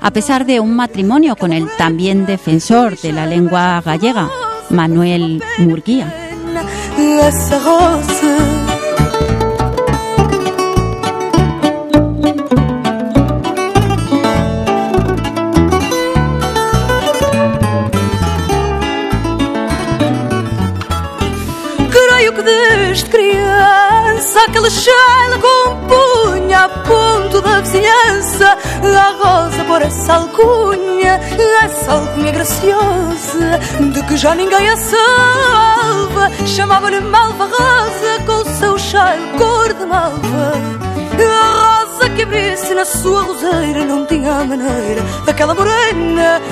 a 0.00 0.10
pesar 0.10 0.44
de 0.44 0.60
un 0.60 0.76
matrimonio 0.76 1.34
con 1.36 1.52
el 1.52 1.68
también 1.76 2.26
defensor 2.26 2.98
de 2.98 3.12
la 3.12 3.26
lengua 3.26 3.80
gallega, 3.80 4.28
Manuel 4.68 5.42
Murguía. 5.58 6.12
Desde 22.92 23.08
criança 23.08 24.38
aquele 24.46 24.68
cheiro 24.68 25.40
compunha 25.40 26.64
a 26.64 26.68
ponto 26.68 27.40
da 27.40 27.62
vizinhança 27.62 28.58
a 28.84 29.10
rosa 29.12 29.64
por 29.64 29.80
essa 29.80 30.14
alcunha, 30.14 31.18
essa 31.62 31.92
alcunha 31.92 32.32
graciosa 32.32 33.58
de 33.80 34.02
que 34.02 34.16
já 34.18 34.34
ninguém 34.34 34.68
a 34.68 34.76
salva. 34.76 36.30
Chamava-lhe 36.46 37.00
Malva 37.00 37.46
Rosa 37.46 38.22
com 38.26 38.42
o 38.42 38.56
seu 38.58 38.78
cheiro 38.78 39.38
cor 39.38 39.72
de 39.72 39.86
malva. 39.86 40.52
A 41.22 41.84
rosa 41.86 42.10
que 42.10 42.22
abrisse 42.22 42.74
na 42.74 42.84
sua 42.84 43.22
roseira 43.22 43.86
não 43.86 44.04
tinha 44.04 44.44
maneira 44.44 45.02
daquela 45.24 45.54
morena, 45.54 46.42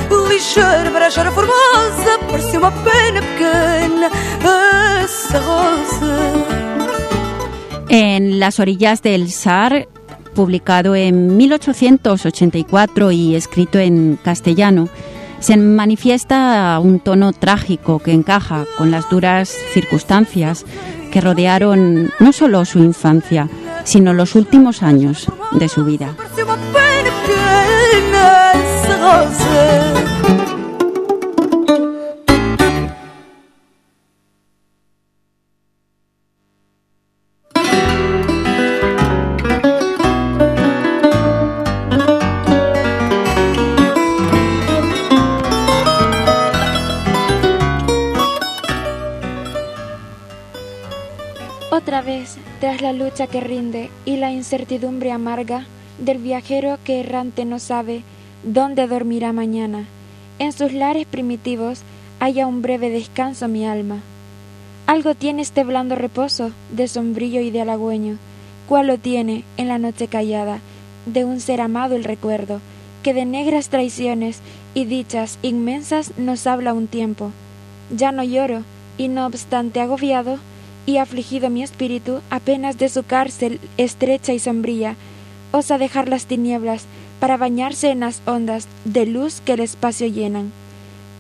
En 7.89 8.39
las 8.39 8.61
orillas 8.61 9.03
del 9.03 9.31
Sar, 9.31 9.89
publicado 10.35 10.95
en 10.95 11.37
1884 11.37 13.13
y 13.13 13.35
escrito 13.35 13.79
en 13.79 14.19
castellano, 14.23 14.89
se 15.41 15.57
manifiesta 15.57 16.79
un 16.83 17.01
tono 17.01 17.33
trágico 17.33 17.99
que 17.99 18.13
encaja 18.13 18.65
con 18.77 18.91
las 18.91 19.09
duras 19.11 19.49
circunstancias 19.73 20.65
que 21.11 21.21
rodearon 21.21 22.13
no 22.21 22.33
solo 22.33 22.65
su 22.65 22.79
infancia, 22.79 23.49
sino 23.85 24.13
los 24.13 24.35
últimos 24.35 24.83
años 24.83 25.27
de 25.53 25.69
su 25.69 25.85
vida. 25.85 26.15
Que 53.27 53.41
rinde 53.41 53.91
y 54.05 54.17
la 54.17 54.33
incertidumbre 54.33 55.13
amarga 55.13 55.67
del 55.99 56.19
viajero 56.19 56.79
que 56.85 57.01
errante 57.01 57.45
no 57.45 57.59
sabe 57.59 58.03
dónde 58.43 58.87
dormirá 58.87 59.33
mañana, 59.33 59.85
en 60.39 60.53
sus 60.53 60.73
lares 60.73 61.07
primitivos 61.07 61.83
haya 62.21 62.47
un 62.47 62.63
breve 62.63 62.91
descanso 62.91 63.49
mi 63.49 63.67
alma. 63.67 64.01
Algo 64.87 65.15
tiene 65.15 65.43
este 65.43 65.65
blando 65.65 65.95
reposo 65.95 66.51
de 66.71 66.89
sombrillo 66.89 67.41
y 67.41 67.51
de 67.51 67.61
halagüeño, 67.61 68.19
cual 68.69 68.87
lo 68.87 68.99
tiene 68.99 69.45
en 69.57 69.69
la 69.69 69.79
noche 69.79 70.09
callada 70.09 70.61
de 71.07 71.25
un 71.25 71.41
ser 71.41 71.61
amado 71.61 71.97
el 71.97 72.05
recuerdo, 72.05 72.61
que 73.03 73.15
de 73.15 73.25
negras 73.25 73.69
traiciones 73.69 74.41
y 74.75 74.85
dichas 74.85 75.39
inmensas 75.43 76.13
nos 76.19 76.47
habla 76.47 76.73
un 76.73 76.87
tiempo. 76.87 77.33
Ya 77.95 78.13
no 78.13 78.23
lloro, 78.23 78.63
y 78.99 79.09
no 79.09 79.27
obstante 79.27 79.81
agobiado, 79.81 80.39
y 80.91 80.99
afligido 80.99 81.51
mi 81.51 81.63
espíritu 81.63 82.21
apenas 82.31 82.77
de 82.77 82.89
su 82.89 83.05
cárcel 83.05 83.61
estrecha 83.77 84.33
y 84.33 84.39
sombría, 84.39 84.97
osa 85.53 85.79
dejar 85.79 86.09
las 86.09 86.27
tinieblas 86.27 86.85
para 87.21 87.37
bañarse 87.37 87.91
en 87.91 88.01
las 88.01 88.21
ondas 88.27 88.67
de 88.85 89.07
luz 89.07 89.41
que 89.45 89.53
el 89.53 89.61
espacio 89.61 90.09
llenan. 90.09 90.53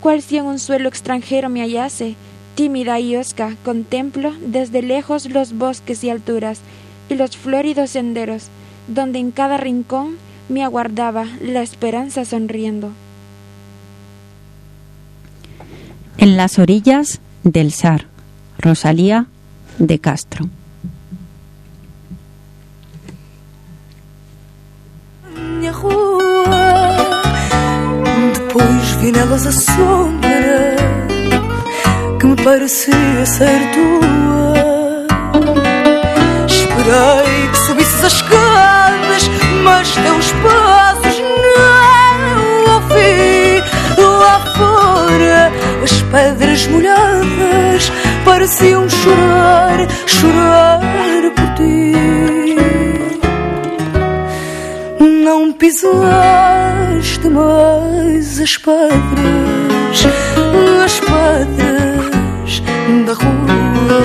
Cual 0.01 0.23
si 0.23 0.39
en 0.39 0.47
un 0.47 0.59
suelo 0.59 0.89
extranjero 0.89 1.49
me 1.49 1.61
hallase, 1.61 2.17
tímida 2.57 2.99
y 2.99 3.17
osca, 3.17 3.55
contemplo 3.65 4.33
desde 4.45 4.83
lejos 4.83 5.31
los 5.31 5.57
bosques 5.57 6.03
y 6.03 6.11
alturas 6.11 6.61
y 7.09 7.15
los 7.15 7.37
floridos 7.37 7.91
senderos, 7.91 8.49
donde 8.89 9.19
en 9.21 9.31
cada 9.31 9.57
rincón 9.57 10.17
me 10.49 10.65
aguardaba 10.65 11.27
la 11.41 11.63
esperanza 11.63 12.25
sonriendo. 12.25 12.91
En 16.19 16.37
las 16.37 16.59
orillas 16.59 17.21
del 17.45 17.73
Sar, 17.73 18.07
Rosalía 18.59 19.27
de 19.81 19.99
Castro. 19.99 20.49
minha 25.61 25.73
rua. 25.73 26.21
Depois 28.35 28.91
vi 29.01 29.13
nelas 29.13 29.47
a 29.47 29.53
sombra 29.53 30.77
que 32.19 32.27
me 32.27 32.37
parecia 32.37 33.27
ser 33.27 33.61
tua. 33.73 35.07
Esperei 36.47 37.49
que 37.49 37.59
subisses 37.59 38.05
as 38.05 38.13
escadas, 38.15 39.31
mas 39.65 39.91
teus 39.93 40.33
passos 40.43 41.23
não 41.57 42.75
ouvi. 42.75 43.63
Lá 43.99 44.41
fora, 44.57 45.53
as 45.83 46.03
pedras 46.03 46.67
molhadas 46.69 47.93
pareciam 48.25 48.89
chorar, 48.89 49.87
chorar 50.07 50.81
por 51.35 51.55
ti. 51.55 51.93
Não 55.25 55.53
pisaste 55.53 57.29
mais 57.29 58.41
as 58.41 58.57
pedras, 58.57 60.07
as 60.85 61.01
pedras 61.01 62.63
da 63.07 63.13
rua. 63.13 64.01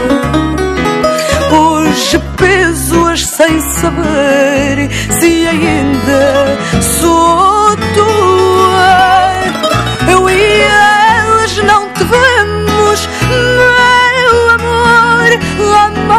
Hoje 1.58 2.20
peso-as 2.38 3.26
sem 3.26 3.62
saber 3.62 4.90
se 5.20 5.48
ainda 5.48 6.58
sou 6.82 7.76
tua. 7.94 8.35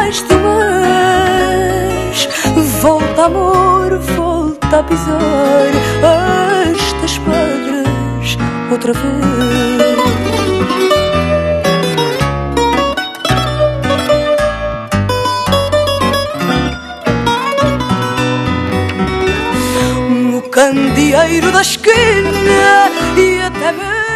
Mais 0.07 0.22
de 0.22 0.34
mês. 0.36 2.28
Volta, 2.80 3.24
amor, 3.24 3.98
volta 3.98 4.78
a 4.78 4.82
pisar 4.84 5.72
estas 6.72 7.18
pedras 7.18 8.38
outra 8.70 8.92
vez. 8.92 9.96
Candeeiro 20.57 21.52
da 21.52 21.61
esquina 21.61 22.30
e 23.14 23.40
até 23.42 23.74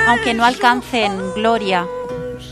Aunque 0.09 0.33
no 0.33 0.43
alcancen 0.43 1.13
gloria, 1.35 1.87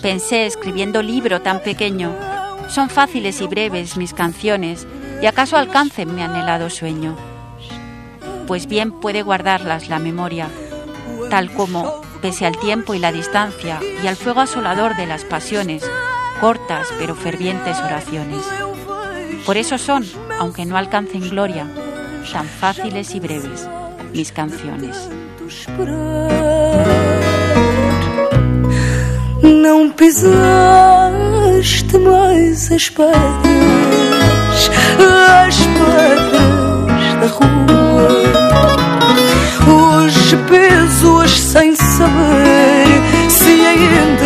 pensé 0.03 0.45
escribiendo 0.45 1.01
libro 1.01 1.41
tan 1.41 1.61
pequeño, 1.61 2.28
son 2.69 2.91
fáciles 2.91 3.41
y 3.41 3.47
breves 3.47 3.97
mis 3.97 4.14
canciones, 4.14 4.87
y 5.21 5.27
acaso 5.27 5.57
alcancen 5.57 6.14
mi 6.14 6.23
anhelado 6.23 6.71
sueño. 6.71 7.16
Pues 8.47 8.66
bien 8.66 8.93
puede 8.93 9.23
guardarlas 9.23 9.89
la 9.89 9.99
memoria, 9.99 10.49
tal 11.31 11.53
como, 11.53 12.01
pese 12.23 12.47
al 12.47 12.57
tiempo 12.59 12.95
y 12.95 12.99
la 12.99 13.12
distancia, 13.12 13.81
y 14.03 14.07
al 14.07 14.16
fuego 14.16 14.41
asolador 14.41 14.97
de 14.97 15.07
las 15.07 15.25
pasiones, 15.25 15.83
cortas 16.41 16.89
pero 16.99 17.14
fervientes 17.14 17.79
oraciones. 17.79 18.45
Por 19.45 19.57
eso 19.57 19.79
son, 19.79 20.05
aunque 20.39 20.64
no 20.64 20.77
alcancen 20.77 21.29
gloria, 21.29 21.66
tan 22.33 22.47
fáciles 22.47 23.14
y 23.14 23.21
breves 23.21 23.69
mis 24.12 24.33
canciones. 24.33 25.09
Não 29.43 29.91
pisaste 31.59 31.99
mais 31.99 32.71
as 32.71 32.89
pedras, 32.89 34.71
as 34.99 35.57
pedras 35.57 37.21
da 37.21 37.27
rua. 37.27 38.09
Hoje 39.67 40.37
peso-as 40.49 41.33
sem 41.33 41.75
saber 41.75 43.03
se 43.29 43.67
ainda 43.67 44.18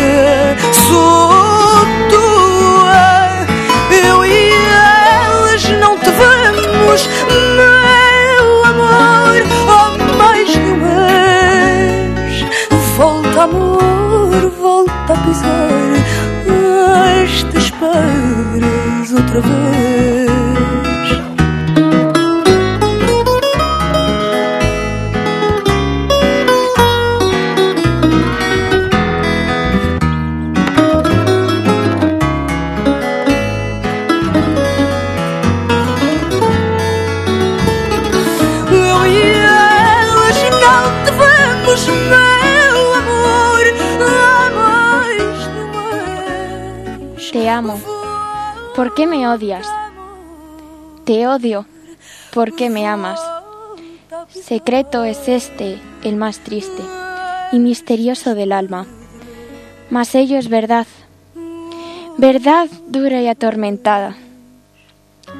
Of 19.35 19.43
vez. 19.45 20.22
Qué 49.03 49.07
me 49.07 49.27
odias? 49.27 49.67
Te 51.03 51.27
odio. 51.27 51.65
¿Por 52.33 52.55
qué 52.55 52.69
me 52.69 52.87
amas? 52.87 53.19
Secreto 54.29 55.03
es 55.03 55.27
este, 55.27 55.77
el 56.05 56.15
más 56.15 56.39
triste 56.39 56.81
y 57.51 57.59
misterioso 57.59 58.33
del 58.33 58.53
alma. 58.53 58.85
Mas 59.89 60.15
ello 60.15 60.37
es 60.37 60.47
verdad, 60.47 60.87
verdad 62.17 62.69
dura 62.87 63.19
y 63.19 63.27
atormentada. 63.27 64.15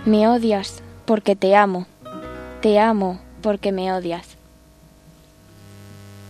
Me 0.03 0.27
odias 0.27 0.83
porque 1.05 1.37
te 1.37 1.55
amo, 1.55 1.85
te 2.61 2.79
amo 2.79 3.21
porque 3.41 3.71
me 3.71 3.93
odias. 3.93 4.27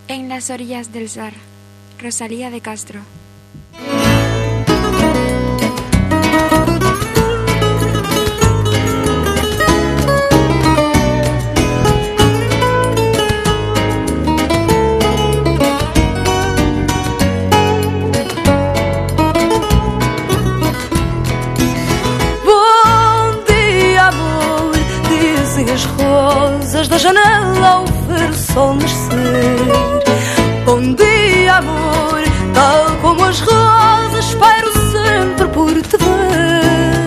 En 0.08 0.30
las 0.30 0.52
orillas 0.52 0.94
del 0.94 1.10
Sar, 1.10 1.34
Rosalía 2.00 2.52
de 2.52 2.62
Castro. 2.62 3.00
Sol 28.54 28.76
nascer. 28.76 30.04
Bom 30.66 30.94
dia, 30.94 31.56
amor, 31.56 32.22
tal 32.54 32.98
como 33.02 33.26
as 33.26 33.40
rosas, 33.40 34.26
espero 34.26 34.72
sempre 34.92 35.48
por 35.48 35.74
te 35.82 35.98
ver. 35.98 37.04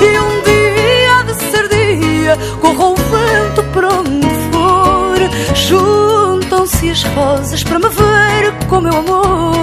E 0.00 0.18
um 0.18 0.42
dia 0.48 1.22
de 1.26 1.34
ser 1.50 1.68
dia, 1.68 2.38
corra 2.60 2.84
o 2.86 2.94
vento 2.96 3.62
para 3.74 3.88
onde 3.88 4.28
for. 4.50 5.18
Juntam-se 5.54 6.90
as 6.90 7.02
rosas 7.02 7.62
para 7.62 7.78
me 7.78 7.88
ver 7.88 8.66
com 8.68 8.80
meu 8.80 8.96
amor. 8.96 9.57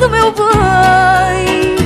Do 0.00 0.08
meu 0.08 0.32
bem. 0.32 1.76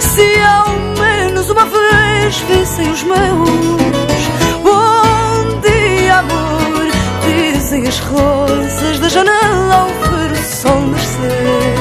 Se 0.00 0.40
ao 0.40 0.76
menos 0.98 1.48
uma 1.48 1.64
vez 1.64 2.36
vissem 2.48 2.90
os 2.90 3.04
meus. 3.04 4.22
Bom 4.64 5.60
dia, 5.60 6.18
amor, 6.18 6.86
dizem 7.24 7.86
as 7.86 8.00
rosas 8.00 8.98
da 8.98 9.08
janela 9.08 9.74
ao 9.74 9.88
ver 9.88 10.32
o 10.32 10.44
sol 10.44 10.80
nascer. 10.88 11.76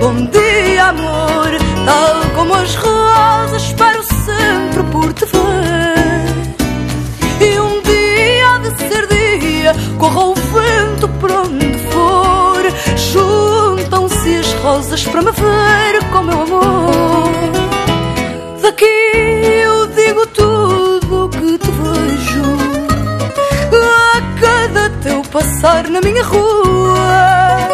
Bom 0.00 0.14
dia, 0.26 0.84
amor, 0.84 1.50
tal 1.84 2.30
como 2.36 2.54
as 2.54 2.74
rosas, 2.76 3.62
espero 3.62 3.97
as 14.98 15.04
rosas 15.04 15.06
para 15.06 15.22
me 15.22 15.30
ver 15.32 16.04
com 16.10 16.22
meu 16.22 16.42
amor. 16.42 17.30
Daqui 18.60 18.84
eu 18.84 19.86
digo 19.88 20.26
tudo 20.28 21.24
o 21.24 21.28
que 21.28 21.58
te 21.58 21.70
vejo. 21.70 22.42
A 23.72 24.40
cada 24.40 24.90
teu 25.02 25.22
passar 25.22 25.88
na 25.88 26.00
minha 26.00 26.22
rua. 26.24 27.68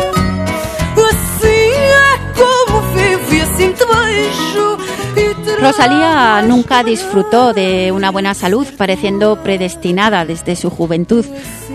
Assim 1.11 1.73
é 1.81 2.19
como 2.35 2.81
vivo 2.95 3.35
e 3.35 3.41
assim 3.41 3.73
te 3.73 3.85
beijo. 3.85 4.79
E 5.17 5.63
Rosalía 5.63 6.43
nunca 6.43 6.83
disfrutó 6.83 7.55
de 7.55 7.91
una 7.93 8.11
buena 8.11 8.35
salud, 8.35 8.67
pareciendo 8.77 9.37
predestinada 9.43 10.25
desde 10.25 10.57
su 10.57 10.69
juventud 10.69 11.25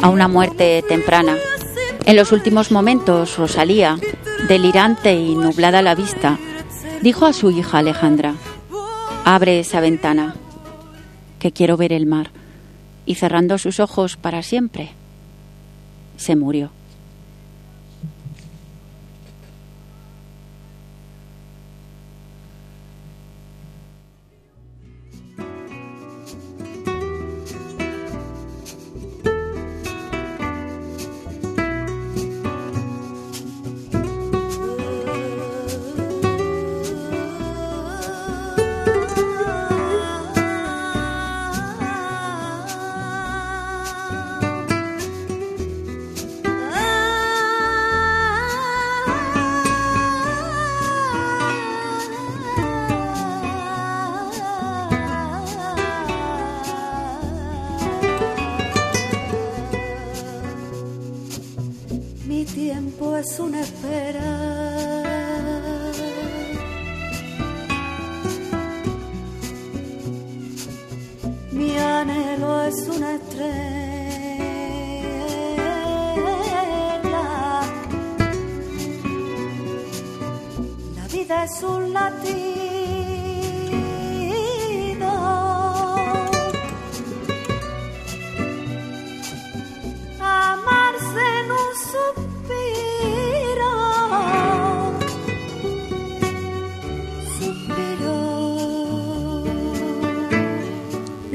a 0.01 0.09
una 0.09 0.27
muerte 0.27 0.83
temprana. 0.87 1.37
En 2.05 2.15
los 2.15 2.31
últimos 2.31 2.71
momentos, 2.71 3.37
Rosalía, 3.37 3.97
delirante 4.47 5.13
y 5.13 5.35
nublada 5.35 5.81
la 5.81 5.95
vista, 5.95 6.37
dijo 7.01 7.25
a 7.25 7.33
su 7.33 7.51
hija 7.51 7.79
Alejandra, 7.79 8.35
abre 9.25 9.59
esa 9.59 9.79
ventana, 9.79 10.35
que 11.39 11.51
quiero 11.51 11.77
ver 11.77 11.93
el 11.93 12.05
mar, 12.05 12.31
y 13.05 13.15
cerrando 13.15 13.57
sus 13.57 13.79
ojos 13.79 14.17
para 14.17 14.43
siempre, 14.43 14.91
se 16.17 16.35
murió. 16.35 16.71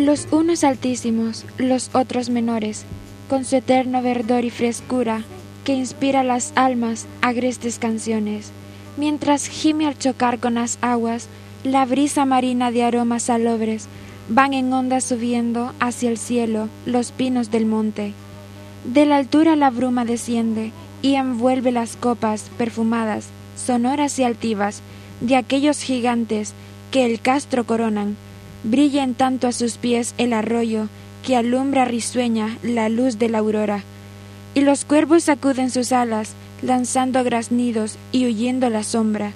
Los 0.04 0.28
unos 0.32 0.64
altísimos, 0.64 1.46
los 1.56 1.88
otros 1.94 2.28
menores, 2.28 2.84
con 3.26 3.46
su 3.46 3.56
eterno 3.56 4.02
verdor 4.02 4.44
y 4.44 4.50
frescura, 4.50 5.22
que 5.64 5.72
inspira 5.72 6.22
las 6.22 6.52
almas 6.56 7.06
agrestes 7.22 7.78
canciones, 7.78 8.50
mientras 8.98 9.48
gime 9.48 9.86
al 9.86 9.98
chocar 9.98 10.40
con 10.40 10.56
las 10.56 10.76
aguas 10.82 11.28
la 11.62 11.86
brisa 11.86 12.26
marina 12.26 12.70
de 12.70 12.82
aromas 12.82 13.22
salobres, 13.22 13.86
van 14.28 14.52
en 14.52 14.70
ondas 14.74 15.04
subiendo 15.04 15.72
hacia 15.80 16.10
el 16.10 16.18
cielo 16.18 16.68
los 16.84 17.10
pinos 17.10 17.50
del 17.50 17.64
monte. 17.64 18.12
De 18.84 19.06
la 19.06 19.16
altura 19.16 19.56
la 19.56 19.70
bruma 19.70 20.04
desciende 20.04 20.70
y 21.00 21.14
envuelve 21.14 21.72
las 21.72 21.96
copas 21.96 22.50
perfumadas, 22.58 23.28
sonoras 23.56 24.18
y 24.18 24.24
altivas, 24.24 24.82
de 25.22 25.36
aquellos 25.36 25.78
gigantes 25.80 26.52
que 26.90 27.06
el 27.06 27.22
castro 27.22 27.64
coronan. 27.64 28.18
Brilla 28.64 29.04
en 29.04 29.14
tanto 29.14 29.46
a 29.46 29.52
sus 29.52 29.76
pies 29.76 30.14
el 30.16 30.32
arroyo 30.32 30.88
que 31.24 31.36
alumbra 31.36 31.84
risueña 31.84 32.56
la 32.62 32.88
luz 32.88 33.18
de 33.18 33.28
la 33.28 33.38
aurora. 33.38 33.82
Y 34.54 34.60
los 34.60 34.86
cuervos 34.86 35.24
sacuden 35.24 35.70
sus 35.70 35.92
alas, 35.92 36.32
lanzando 36.62 37.22
graznidos 37.24 37.96
y 38.10 38.26
huyendo 38.26 38.70
la 38.70 38.82
sombra. 38.82 39.32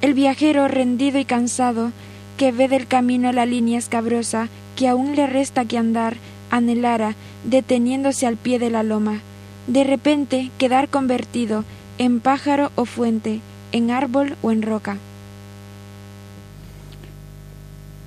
El 0.00 0.14
viajero 0.14 0.68
rendido 0.68 1.18
y 1.18 1.24
cansado, 1.24 1.90
que 2.36 2.52
ve 2.52 2.68
del 2.68 2.86
camino 2.86 3.32
la 3.32 3.46
línea 3.46 3.78
escabrosa 3.78 4.48
que 4.76 4.88
aún 4.88 5.16
le 5.16 5.26
resta 5.26 5.64
que 5.64 5.78
andar, 5.78 6.16
anhelara, 6.50 7.14
deteniéndose 7.44 8.26
al 8.26 8.36
pie 8.36 8.58
de 8.58 8.70
la 8.70 8.82
loma. 8.82 9.20
De 9.66 9.84
repente 9.84 10.50
quedar 10.58 10.88
convertido 10.88 11.64
en 11.98 12.20
pájaro 12.20 12.70
o 12.76 12.84
fuente, 12.84 13.40
en 13.72 13.90
árbol 13.90 14.36
o 14.42 14.50
en 14.50 14.62
roca. 14.62 14.98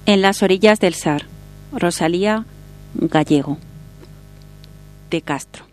En 0.07 0.21
las 0.21 0.43
orillas 0.43 0.79
del 0.79 0.93
Sar, 0.93 1.23
Rosalía 1.71 2.45
Gallego, 2.93 3.57
de 5.09 5.21
Castro. 5.21 5.65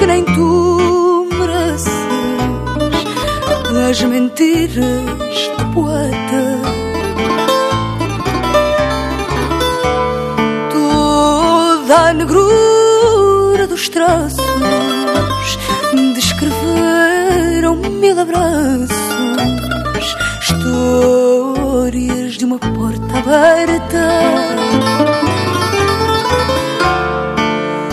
Que 0.00 0.06
nem 0.06 0.24
tu 0.24 1.28
mereces 1.38 1.92
As 3.90 4.00
mentiras 4.02 4.74
de 5.58 5.64
poeta. 5.74 6.42
Toda 10.72 11.96
a 12.08 12.12
negrura 12.14 13.66
dos 13.66 13.88
traços 13.90 14.40
Descreveram 16.14 17.76
mil 17.76 18.18
abraços 18.18 18.96
Histórias 20.40 22.34
de 22.34 22.44
uma 22.46 22.58
porta 22.58 23.18
aberta. 23.18 24.08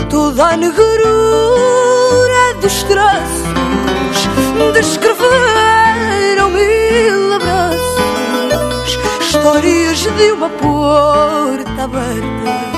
Toda 0.08 0.46
a 0.46 0.56
negrura 0.56 0.98
dos 2.68 2.82
traços 2.82 3.48
Descreveram 4.74 6.50
mil 6.50 7.32
abraços 7.32 8.98
Histórias 9.22 10.00
de 10.00 10.32
uma 10.32 10.50
porta 10.50 11.84
aberta 11.84 12.77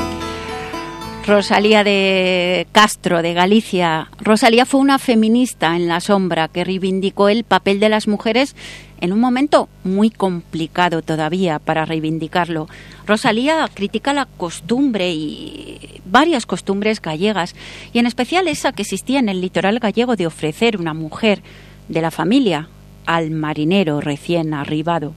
Rosalía 1.31 1.85
de 1.85 2.67
Castro, 2.73 3.23
de 3.23 3.35
Galicia. 3.35 4.09
Rosalía 4.19 4.67
fue 4.67 4.81
una 4.81 4.99
feminista 4.99 5.77
en 5.77 5.87
la 5.87 6.01
sombra 6.01 6.49
que 6.49 6.65
reivindicó 6.65 7.29
el 7.29 7.45
papel 7.45 7.79
de 7.79 7.89
las 7.89 8.09
mujeres 8.09 8.57
en 9.01 9.13
un 9.13 9.21
momento 9.21 9.69
muy 9.85 10.11
complicado 10.11 11.03
todavía 11.03 11.61
para 11.61 11.85
reivindicarlo. 11.85 12.67
Rosalía 13.07 13.71
critica 13.73 14.13
la 14.13 14.27
costumbre 14.27 15.13
y 15.13 16.01
varias 16.05 16.47
costumbres 16.47 17.01
gallegas, 17.01 17.55
y 17.93 18.01
en 18.01 18.07
especial 18.07 18.49
esa 18.49 18.73
que 18.73 18.83
existía 18.83 19.21
en 19.21 19.29
el 19.29 19.41
litoral 19.41 19.79
gallego 19.79 20.17
de 20.17 20.27
ofrecer 20.27 20.79
una 20.79 20.95
mujer 20.95 21.43
de 21.89 22.03
la 22.03 22.11
familia 22.11 22.69
al 23.07 23.31
marinero 23.31 24.01
recién 24.01 24.53
arribado. 24.53 25.15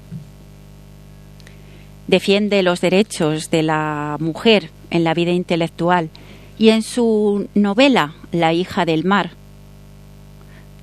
Defiende 2.06 2.62
los 2.62 2.82
derechos 2.82 3.50
de 3.50 3.64
la 3.64 4.18
mujer 4.20 4.70
en 4.94 5.04
la 5.04 5.14
vida 5.14 5.32
intelectual 5.32 6.10
y 6.58 6.70
en 6.70 6.84
su 6.84 7.50
novela 7.56 8.14
La 8.32 8.54
hija 8.54 8.86
del 8.86 9.04
mar 9.04 9.32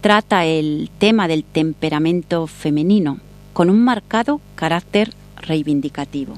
trata 0.02 0.44
el 0.44 0.90
tema 0.98 1.28
del 1.28 1.44
temperamento 1.44 2.46
femenino 2.46 3.18
con 3.52 3.70
un 3.70 3.82
marcado 3.82 4.40
carácter 4.54 5.12
reivindicativo. 5.36 6.34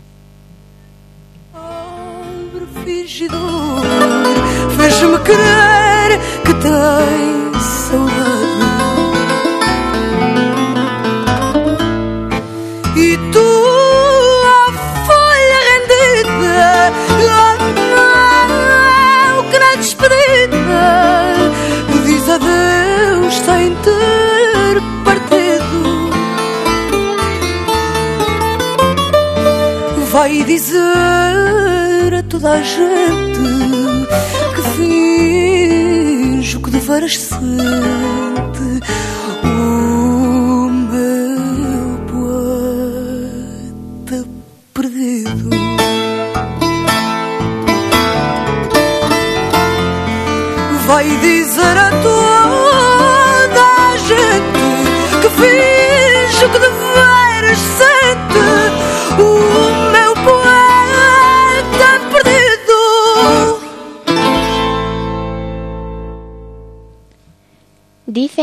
Dizer 30.55 32.15
a 32.15 32.23
toda 32.29 32.53
a 32.53 32.63
gente 32.63 33.41
que 34.55 34.63
finjo 34.77 36.61
que 36.61 36.71
de 36.71 36.79
veras 36.79 37.17
sente 37.17 38.81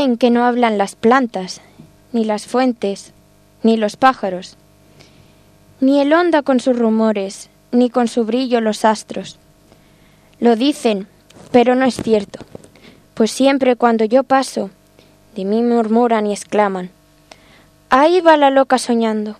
Dicen 0.09 0.17
que 0.17 0.31
no 0.31 0.43
hablan 0.43 0.79
las 0.79 0.95
plantas, 0.95 1.61
ni 2.13 2.25
las 2.25 2.47
fuentes, 2.47 3.13
ni 3.61 3.77
los 3.77 3.95
pájaros, 3.95 4.57
ni 5.81 6.01
el 6.01 6.13
onda 6.13 6.41
con 6.41 6.59
sus 6.59 6.79
rumores, 6.79 7.51
ni 7.71 7.91
con 7.91 8.07
su 8.07 8.25
brillo 8.25 8.59
los 8.59 8.85
astros. 8.85 9.37
Lo 10.39 10.55
dicen, 10.55 11.05
pero 11.51 11.75
no 11.75 11.85
es 11.85 11.93
cierto, 11.93 12.39
pues 13.13 13.29
siempre 13.29 13.75
cuando 13.75 14.03
yo 14.03 14.23
paso, 14.23 14.71
de 15.35 15.45
mí 15.45 15.61
murmuran 15.61 16.25
y 16.25 16.31
exclaman, 16.31 16.89
ahí 17.91 18.19
va 18.19 18.35
la 18.35 18.49
loca 18.49 18.79
soñando, 18.79 19.35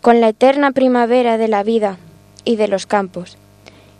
con 0.00 0.20
la 0.20 0.28
eterna 0.28 0.70
primavera 0.70 1.36
de 1.36 1.48
la 1.48 1.64
vida 1.64 1.98
y 2.44 2.54
de 2.54 2.68
los 2.68 2.86
campos, 2.86 3.36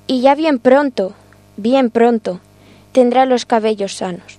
y 0.07 0.21
ya 0.21 0.37
bien 0.37 0.61
pronto, 0.61 1.15
bien 1.57 1.91
pronto, 1.91 2.39
tendrá 2.93 3.27
los 3.27 3.45
cabellos 3.45 3.97
sanos 3.97 4.38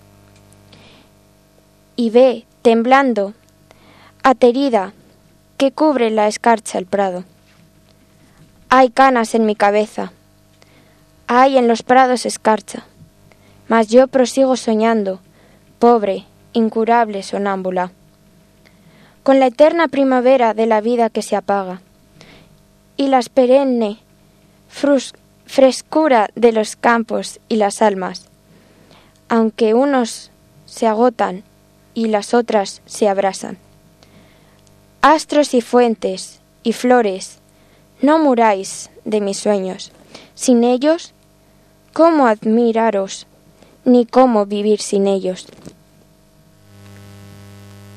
y 2.00 2.12
ve, 2.12 2.46
temblando, 2.62 3.34
aterida, 4.24 4.94
que 5.58 5.74
cubre 5.74 6.10
la 6.12 6.30
escarcha 6.30 6.78
el 6.78 6.86
prado. 6.86 7.26
Hay 8.70 8.90
canas 8.90 9.36
en 9.36 9.46
mi 9.46 9.54
cabeza, 9.54 10.14
hay 11.28 11.58
en 11.58 11.68
los 11.68 11.84
prados 11.84 12.26
escarcha, 12.26 12.86
mas 13.68 13.90
yo 13.90 14.08
prosigo 14.08 14.56
soñando, 14.56 15.20
pobre, 15.78 16.24
incurable 16.54 17.22
sonámbula, 17.22 17.92
con 19.24 19.42
la 19.42 19.48
eterna 19.48 19.90
primavera 19.90 20.54
de 20.54 20.68
la 20.68 20.80
vida 20.80 21.10
que 21.10 21.22
se 21.22 21.36
apaga, 21.36 21.82
y 22.96 23.08
las 23.08 23.28
perenne 23.28 24.00
frescura 25.46 26.30
de 26.34 26.54
los 26.54 26.78
campos 26.78 27.42
y 27.50 27.58
las 27.58 27.82
almas. 27.82 28.30
Aunque 29.28 29.74
unos 29.74 30.32
se 30.66 30.88
agotan 30.88 31.44
y 32.00 32.08
las 32.08 32.34
otras 32.34 32.82
se 32.86 33.10
abrasan. 33.10 33.58
Astros 35.02 35.54
y 35.54 35.60
fuentes 35.60 36.40
y 36.64 36.72
flores, 36.72 37.40
no 38.02 38.20
muráis 38.20 38.90
de 39.04 39.20
mis 39.20 39.38
sueños. 39.38 39.92
Sin 40.34 40.64
ellos, 40.64 41.14
¿cómo 41.92 42.28
admiraros? 42.28 43.28
Ni 43.84 44.06
cómo 44.06 44.46
vivir 44.46 44.80
sin 44.80 45.08
ellos. 45.08 45.48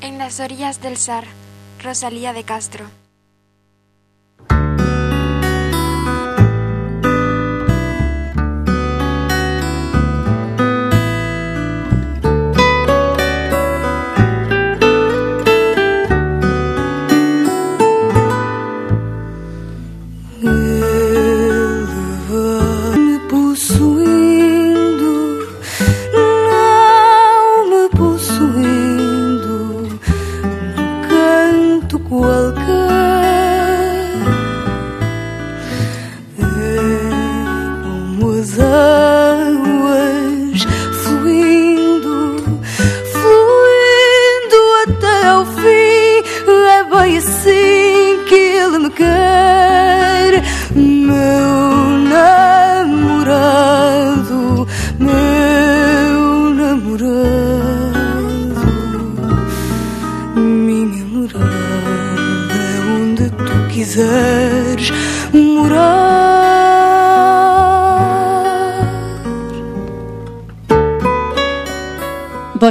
En 0.00 0.18
las 0.18 0.40
orillas 0.40 0.82
del 0.82 0.96
Sar, 0.96 1.24
Rosalía 1.80 2.32
de 2.32 2.42
Castro. 2.42 3.01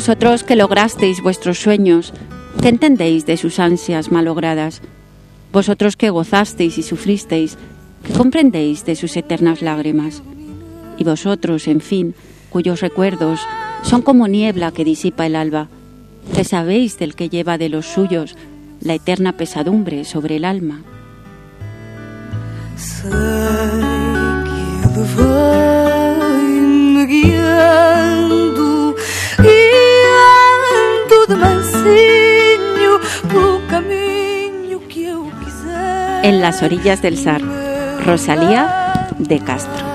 Vosotros 0.02 0.44
que 0.44 0.56
lograsteis 0.56 1.22
vuestros 1.22 1.60
sueños, 1.60 2.12
¿qué 2.60 2.70
entendéis 2.70 3.28
de 3.28 3.38
sus 3.38 3.60
ansias 3.60 4.12
malogradas? 4.12 4.82
Vosotros 5.54 5.96
que 5.96 6.10
gozasteis 6.10 6.80
y 6.80 6.82
sufristeis, 6.82 7.56
¿qué 8.04 8.12
comprendéis 8.14 8.84
de 8.84 8.96
sus 8.96 9.16
eternas 9.16 9.62
lágrimas? 9.62 10.24
Y 10.98 11.04
vosotros, 11.04 11.68
en 11.68 11.82
fin, 11.82 12.16
cuyos 12.50 12.82
recuerdos 12.82 13.42
son 13.84 14.02
como 14.02 14.28
niebla 14.28 14.72
que 14.72 14.84
disipa 14.84 15.28
el 15.28 15.36
alba, 15.36 15.68
¿qué 16.34 16.46
sabéis 16.46 16.98
del 16.98 17.14
que 17.14 17.30
lleva 17.30 17.60
de 17.60 17.70
los 17.70 17.86
suyos 17.86 18.36
la 18.82 18.96
eterna 18.96 19.34
pesadumbre 19.34 20.04
sobre 20.04 20.38
el 20.38 20.46
alma? 20.46 20.82
En 36.24 36.40
las 36.40 36.62
orillas 36.62 37.02
del 37.02 37.18
Sar, 37.18 37.42
Rosalía 38.06 39.08
de 39.18 39.40
Castro. 39.40 39.86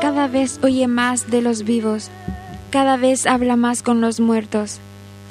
Cada 0.00 0.28
vez 0.28 0.58
oye 0.62 0.86
más 0.86 1.30
de 1.30 1.42
los 1.42 1.64
vivos 1.64 2.10
cada 2.70 2.96
vez 2.96 3.26
habla 3.26 3.56
más 3.56 3.82
con 3.82 4.00
los 4.00 4.20
muertos. 4.20 4.78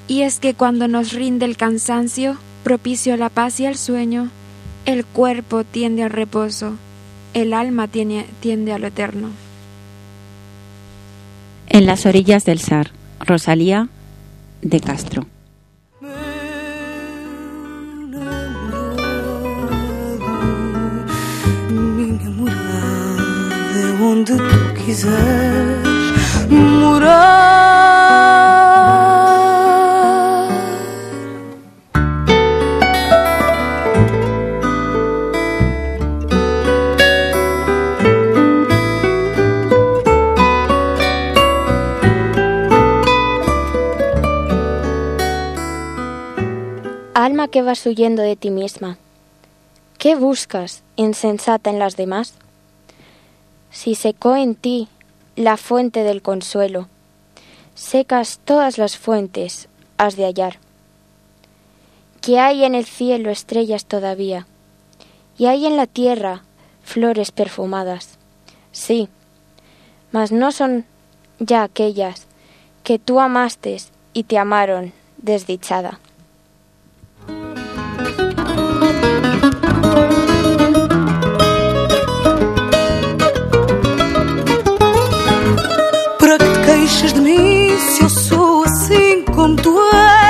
Y 0.08 0.22
es 0.22 0.40
que 0.40 0.54
cuando 0.54 0.88
nos 0.88 1.14
rinde 1.14 1.46
el 1.46 1.58
cansancio, 1.58 2.38
propicio 2.64 3.14
a 3.14 3.18
la 3.18 3.30
paz 3.30 3.60
y 3.60 3.66
al 3.66 3.78
sueño, 3.78 4.30
el 4.86 5.06
cuerpo 5.06 5.64
tiende 5.64 6.04
al 6.04 6.12
reposo, 6.12 6.76
el 7.34 7.54
alma 7.54 7.88
tiende, 7.88 8.26
tiende 8.40 8.74
a 8.74 8.80
lo 8.80 8.88
eterno. 8.88 9.30
En 11.68 11.86
las 11.86 12.06
orillas 12.06 12.46
del 12.46 12.60
Sar, 12.60 12.92
Rosalía 13.20 13.90
de 14.62 14.80
Castro. 14.80 15.28
Alma 47.14 47.50
que 47.50 47.62
vas 47.62 47.86
huyendo 47.86 48.22
de 48.22 48.38
ti 48.38 48.52
misma, 48.52 48.98
¿qué 49.98 50.16
buscas 50.16 50.82
insensata 50.96 51.70
en 51.70 51.78
las 51.78 51.98
demás? 51.98 52.36
Si 53.70 53.96
secó 53.96 54.38
en 54.38 54.56
ti 54.56 54.88
la 55.38 55.56
fuente 55.56 56.04
del 56.04 56.24
consuelo. 56.24 56.90
Secas 57.76 58.40
todas 58.44 58.80
las 58.80 58.98
fuentes 58.98 59.70
has 59.98 60.18
de 60.18 60.26
hallar. 60.26 60.58
Que 62.22 62.40
hay 62.40 62.66
en 62.66 62.74
el 62.74 62.86
cielo 62.86 63.30
estrellas 63.30 63.86
todavía, 63.86 64.48
y 65.38 65.46
hay 65.46 65.68
en 65.68 65.78
la 65.78 65.86
tierra 65.86 66.42
flores 66.84 67.32
perfumadas. 67.32 68.18
Sí, 68.72 69.10
mas 70.12 70.32
no 70.32 70.52
son 70.52 70.86
ya 71.40 71.62
aquellas 71.62 72.26
que 72.84 72.98
tú 72.98 73.20
amaste 73.20 73.78
y 74.14 74.24
te 74.24 74.40
amaron 74.40 74.92
desdichada. 75.18 76.00
Eu 88.08 88.10
sou 88.10 88.64
assim 88.64 89.22
como 89.24 89.58
tu 89.58 89.78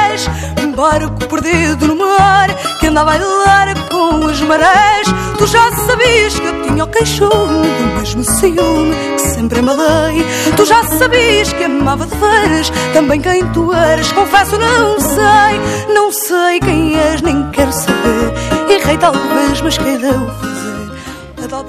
és? 0.10 0.28
Um 0.64 0.72
barco 0.72 1.28
perdido 1.28 1.88
no 1.88 1.96
mar 1.96 2.50
que 2.80 2.88
anda 2.88 3.02
a 3.02 3.06
bailar 3.06 3.90
com 3.90 4.26
as 4.26 4.42
marés. 4.42 5.08
Tu 5.38 5.46
já 5.46 5.72
sabias 5.72 6.40
que 6.40 6.46
eu 6.48 6.64
tinha 6.64 6.84
o 6.84 6.88
queixume 6.88 7.30
do 7.30 8.00
mesmo 8.00 8.24
ciúme 8.24 8.96
que 9.16 9.22
sempre 9.22 9.60
amalei. 9.60 10.26
Tu 10.56 10.66
já 10.66 10.84
sabias 10.86 11.54
que 11.54 11.66
amava 11.66 12.08
de 12.08 12.16
veras 12.16 12.72
também 12.94 13.22
quem 13.22 13.46
tu 13.52 13.72
eras. 13.72 14.12
Confesso, 14.12 14.58
não 14.58 15.00
sei, 15.00 15.94
não 15.94 16.12
sei 16.12 16.60
quem 16.60 16.98
és, 16.98 17.22
nem 17.22 17.48
quero 17.52 17.72
saber. 17.72 18.34
Errei 18.72 18.98
talvez, 18.98 19.62
mas 19.62 19.78
que 19.78 19.98
deu 19.98 20.28
fazer. 20.42 20.68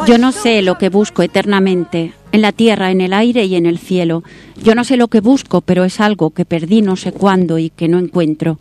Yo 0.07 0.19
no 0.19 0.33
sé 0.33 0.63
lo 0.63 0.77
que 0.77 0.89
busco 0.89 1.23
eternamente, 1.23 2.15
en 2.33 2.43
la 2.43 2.53
tierra, 2.53 2.91
en 2.91 3.01
el 3.01 3.13
aire 3.13 3.45
y 3.45 3.55
en 3.55 3.67
el 3.67 3.79
cielo. 3.79 4.23
Yo 4.63 4.75
no 4.75 4.85
sé 4.85 4.97
lo 4.97 5.09
que 5.09 5.21
busco, 5.21 5.61
pero 5.61 5.85
es 5.85 6.01
algo 6.01 6.31
que 6.31 6.45
perdí 6.45 6.83
no 6.83 6.97
sé 6.97 7.13
cuándo 7.13 7.59
y 7.59 7.71
que 7.71 7.89
no 7.89 7.99
encuentro, 7.99 8.59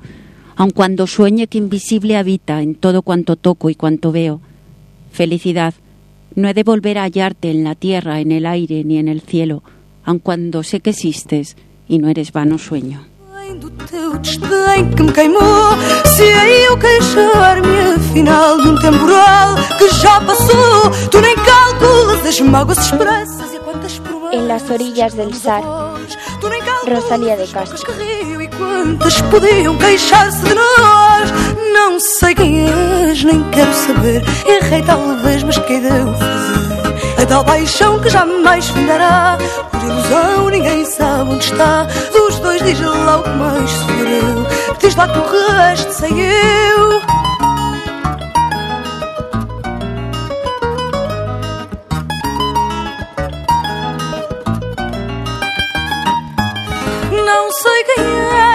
aun 0.55 0.71
cuando 0.71 1.07
sueñe 1.07 1.47
que 1.47 1.57
invisible 1.57 2.17
habita 2.17 2.61
en 2.61 2.75
todo 2.75 3.01
cuanto 3.01 3.35
toco 3.35 3.69
y 3.69 3.75
cuanto 3.75 4.11
veo. 4.11 4.41
Felicidad, 5.11 5.73
no 6.35 6.47
he 6.47 6.53
de 6.53 6.63
volver 6.63 6.97
a 6.97 7.03
hallarte 7.03 7.51
en 7.51 7.63
la 7.63 7.75
tierra, 7.75 8.19
en 8.19 8.31
el 8.31 8.45
aire 8.45 8.83
ni 8.83 8.97
en 8.97 9.07
el 9.07 9.21
cielo, 9.21 9.63
aun 10.03 10.19
cuando 10.19 10.63
sé 10.63 10.79
que 10.79 10.91
existes 10.91 11.57
y 11.87 11.99
no 11.99 12.09
eres 12.09 12.31
vano 12.31 12.57
sueño. 12.57 13.16
Se 16.15 16.33
final 18.13 18.61
de 18.61 18.69
um 18.69 18.75
temporal 18.79 19.55
que 19.77 19.89
já 19.89 20.19
passou. 20.21 20.89
Tu 21.11 21.21
nem 21.21 21.35
calculas 21.35 22.25
as 22.25 22.39
mágoas 22.41 22.79
expressas 22.79 23.53
e 23.53 23.59
quantas 23.59 23.99
promessas. 23.99 24.33
En 24.33 24.47
las 24.47 24.69
orillas 24.69 25.13
del 25.13 25.33
Sar, 25.33 25.61
Tu 26.41 26.49
nem 26.49 26.61
calculas 26.61 27.03
Rosalía 27.03 27.37
de 27.37 27.47
Castro. 27.47 27.85
que 27.85 28.43
e 28.43 28.47
quantas 28.49 29.21
podiam 29.21 29.77
queixar-se 29.77 30.43
de 30.43 30.53
nós. 30.53 31.31
Não 31.73 31.99
sei 31.99 32.35
quem 32.35 32.67
és, 32.67 33.23
nem 33.23 33.43
quero 33.51 33.73
saber. 33.73 34.23
Errei 34.45 34.83
talvez, 34.83 35.43
mas 35.43 35.57
que 35.59 35.73
hei 35.73 35.79
de 35.81 35.87
eu 35.87 36.13
fazer? 36.13 36.66
Tal 37.29 37.43
paixão 37.43 37.99
que 37.99 38.09
jamais 38.09 38.69
findará. 38.69 39.37
Por 39.69 39.83
ilusão, 39.83 40.49
ninguém 40.49 40.85
sabe 40.85 41.31
onde 41.31 41.43
está. 41.43 41.83
Dos 42.11 42.39
dois, 42.39 42.61
diz 42.63 42.79
lá 42.79 43.17
o 43.17 43.23
que 43.23 43.29
mais 43.29 43.69
sofreu. 43.69 44.47
Diz 44.79 44.95
lá 44.95 45.07
que 45.09 45.19
o 45.19 45.51
resto 45.51 45.91
sei 45.91 46.11
eu. 46.11 47.01
Não 57.25 57.51
sei 57.51 57.83
quem 57.83 58.05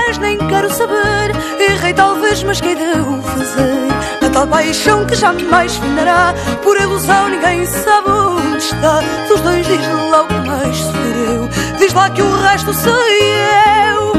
és, 0.09 0.19
nem 0.19 0.39
quero 0.39 0.73
saber. 0.73 1.33
Errei 1.61 1.93
talvez, 1.93 2.43
mas 2.43 2.61
que 2.61 2.69
hei 2.69 2.75
de 2.75 2.85
eu 2.85 3.23
fazer? 3.23 4.27
A 4.27 4.31
tal 4.31 4.47
paixão 4.47 5.05
que 5.05 5.15
jamais 5.15 5.77
findará. 5.77 6.35
Por 6.63 6.81
ilusão, 6.81 7.29
ninguém 7.29 7.67
sabe 7.67 8.09
está. 8.65 9.01
Dos 9.29 9.41
dois, 9.43 9.67
diz 9.67 9.79
que 9.79 10.23
mais 10.49 12.43
resto 12.43 12.73
sei 12.75 12.93
eu. 13.91 14.13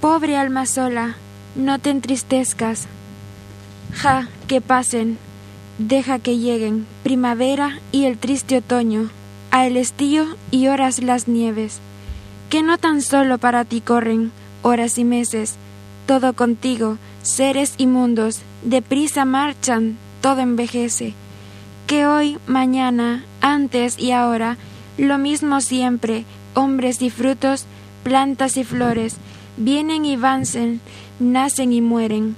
Pobre 0.00 0.36
alma 0.36 0.66
sola, 0.66 1.16
no 1.54 1.78
te 1.78 1.90
entristezcas. 1.90 2.86
Ja, 3.92 4.28
que 4.46 4.60
pasen, 4.60 5.18
deja 5.78 6.18
que 6.18 6.38
lleguen 6.38 6.86
primavera 7.02 7.80
y 7.92 8.04
el 8.04 8.18
triste 8.18 8.58
otoño, 8.58 9.10
a 9.50 9.66
el 9.66 9.76
estío 9.76 10.24
y 10.50 10.68
horas 10.68 11.02
las 11.02 11.28
nieves, 11.28 11.80
que 12.50 12.62
no 12.62 12.78
tan 12.78 13.00
solo 13.02 13.38
para 13.38 13.64
ti 13.64 13.80
corren 13.80 14.32
horas 14.62 14.98
y 14.98 15.04
meses, 15.04 15.54
todo 16.06 16.34
contigo, 16.34 16.98
seres 17.26 17.74
y 17.76 17.86
mundos, 17.86 18.40
deprisa 18.62 19.24
marchan, 19.24 19.98
todo 20.20 20.40
envejece, 20.40 21.14
que 21.86 22.06
hoy, 22.06 22.38
mañana, 22.46 23.24
antes 23.40 23.98
y 23.98 24.12
ahora, 24.12 24.56
lo 24.98 25.18
mismo 25.18 25.60
siempre, 25.60 26.24
hombres 26.54 27.02
y 27.02 27.10
frutos, 27.10 27.66
plantas 28.02 28.56
y 28.56 28.64
flores, 28.64 29.16
vienen 29.56 30.04
y 30.04 30.16
vancen, 30.16 30.80
nacen 31.18 31.72
y 31.72 31.80
mueren. 31.80 32.36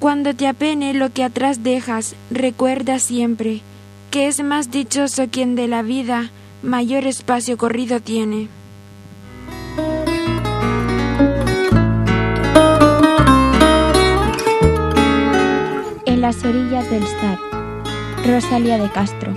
Cuando 0.00 0.34
te 0.34 0.46
apene 0.46 0.94
lo 0.94 1.12
que 1.12 1.24
atrás 1.24 1.62
dejas, 1.62 2.14
recuerda 2.30 2.98
siempre 2.98 3.62
que 4.10 4.26
es 4.26 4.42
más 4.42 4.70
dichoso 4.70 5.26
quien 5.30 5.54
de 5.54 5.68
la 5.68 5.82
vida 5.82 6.30
mayor 6.62 7.04
espacio 7.06 7.58
corrido 7.58 8.00
tiene. 8.00 8.48
Las 16.28 16.44
orillas 16.44 16.90
del 16.90 17.06
Sar, 17.06 17.38
Rosalía 18.26 18.76
de 18.76 18.90
Castro. 18.90 19.32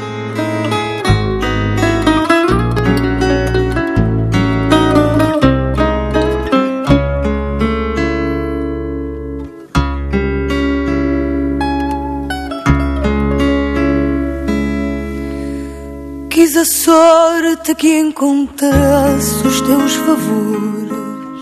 Quis 16.30 16.58
a 16.58 16.66
sorte 16.66 17.74
que 17.76 18.00
encontrasse 18.00 19.48
os 19.48 19.62
teus 19.62 19.94
favores, 19.96 21.42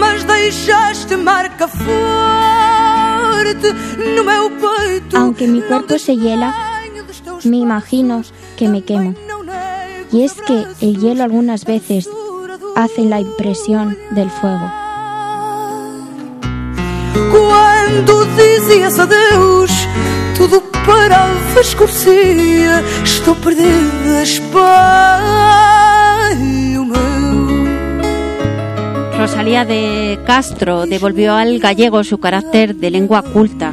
mas 0.00 0.24
deixaste 0.24 1.16
marca 1.16 1.68
peito. 1.68 2.55
Aunque 5.14 5.46
mi 5.46 5.60
cuerpo 5.62 5.98
se 5.98 6.16
hiela, 6.16 6.54
Me 7.44 7.58
imagino 7.58 8.22
que 8.56 8.68
me 8.68 8.82
quemo. 8.82 9.14
Y 10.12 10.22
es 10.22 10.34
que 10.34 10.64
el 10.80 10.98
hielo 10.98 11.24
algunas 11.24 11.64
veces 11.64 12.08
hace 12.74 13.02
la 13.02 13.20
impresión 13.20 13.96
del 14.10 14.30
fuego. 14.30 14.70
Quando 17.30 18.24
dizias 18.36 18.98
adeus, 18.98 19.70
tudo 20.36 20.62
parava, 20.86 21.60
escurecia. 21.60 22.82
Estou 23.04 23.34
perdida, 23.36 24.22
espelho 24.22 25.95
Rosalía 29.18 29.64
de 29.64 30.18
Castro 30.26 30.86
devolvió 30.86 31.34
al 31.34 31.58
gallego 31.58 32.04
su 32.04 32.18
carácter 32.18 32.76
de 32.76 32.90
lengua 32.90 33.22
culta. 33.22 33.72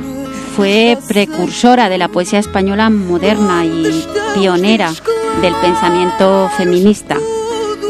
Fue 0.56 0.98
precursora 1.08 1.90
de 1.90 1.98
la 1.98 2.08
poesía 2.08 2.40
española 2.40 2.90
moderna 2.90 3.66
y 3.66 4.06
pionera 4.34 4.92
del 5.42 5.54
pensamiento 5.56 6.50
feminista. 6.58 7.18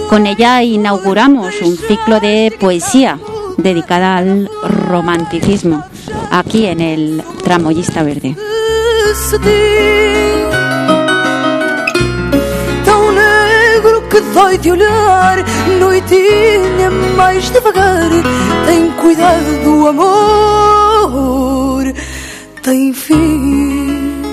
Con 0.09 0.25
ella 0.25 0.63
inauguramos 0.63 1.61
un 1.61 1.77
ciclo 1.77 2.19
de 2.19 2.53
poesía 2.59 3.19
dedicada 3.57 4.17
al 4.17 4.49
romanticismo, 4.63 5.83
aquí 6.31 6.65
en 6.65 6.79
el 6.79 7.23
Tramoyista 7.43 8.03
Verde. 8.03 8.35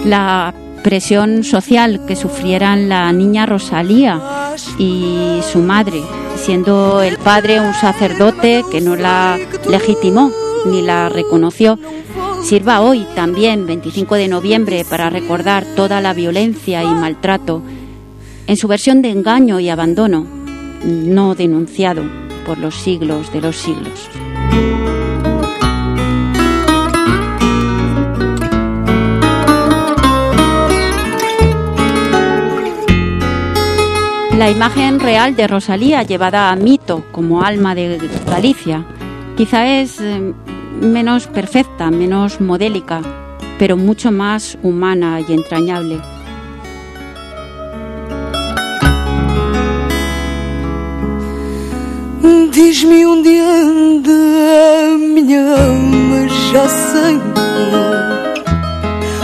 La 0.05 0.53
presión 0.85 1.45
social 1.45 2.05
que 2.07 2.15
sufrieran 2.15 2.91
la 2.91 3.11
niña 3.13 3.47
Rosalía 3.47 4.21
y 4.79 5.41
su 5.51 5.61
madre, 5.61 6.03
siendo 6.37 7.01
el 7.01 7.17
padre 7.17 7.61
un 7.61 7.73
sacerdote 7.73 8.63
que 8.71 8.83
no 8.83 8.97
la 8.97 9.39
legitimó 9.67 10.31
ni 10.67 10.83
la 10.83 11.09
reconoció, 11.09 11.79
sirva 12.43 12.83
hoy 12.83 13.07
también, 13.15 13.67
25 13.67 14.15
de 14.17 14.29
noviembre, 14.29 14.85
para 14.85 15.09
recordar 15.09 15.65
toda 15.75 16.03
la 16.03 16.13
violencia 16.13 16.83
y 16.83 16.89
maltrato 16.89 17.63
en 18.51 18.57
su 18.57 18.67
versión 18.67 19.01
de 19.01 19.11
engaño 19.11 19.61
y 19.61 19.69
abandono, 19.69 20.27
no 20.85 21.37
denunciado 21.37 22.03
por 22.45 22.59
los 22.59 22.75
siglos 22.75 23.33
de 23.33 23.41
los 23.41 23.55
siglos. 23.55 24.11
La 34.37 34.51
imagen 34.51 34.99
real 34.99 35.37
de 35.37 35.47
Rosalía 35.47 36.03
llevada 36.03 36.51
a 36.51 36.57
mito 36.57 37.05
como 37.13 37.45
alma 37.45 37.77
de 37.77 38.01
Galicia 38.27 38.85
quizá 39.37 39.81
es 39.81 40.01
eh, 40.01 40.35
menos 40.81 41.29
perfecta, 41.29 41.93
menos 41.93 42.41
modélica, 42.41 43.01
pero 43.61 43.77
mucho 43.77 44.11
más 44.11 44.59
humana 44.65 45.21
y 45.21 45.35
entrañable. 45.35 46.01
Diz-me 52.71 53.05
onde 53.05 53.37
anda 53.41 54.13
a 54.13 54.97
minha 54.97 55.43
alma 55.57 56.29
já 56.29 56.69
sangrou. 56.69 57.43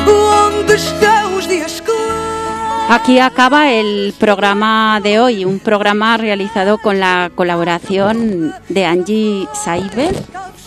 Onde 0.04 0.74
estão 0.74 1.36
os 1.36 1.46
dias 1.46 1.80
claros? 1.80 2.90
Aquí 2.90 3.20
acaba 3.20 3.70
el 3.70 4.14
programa 4.18 5.00
de 5.00 5.20
hoy, 5.20 5.44
un 5.44 5.60
programa 5.60 6.16
realizado 6.16 6.78
con 6.78 6.98
la 6.98 7.30
colaboración 7.36 8.52
de 8.68 8.84
Angie 8.84 9.46
Saiber 9.54 10.16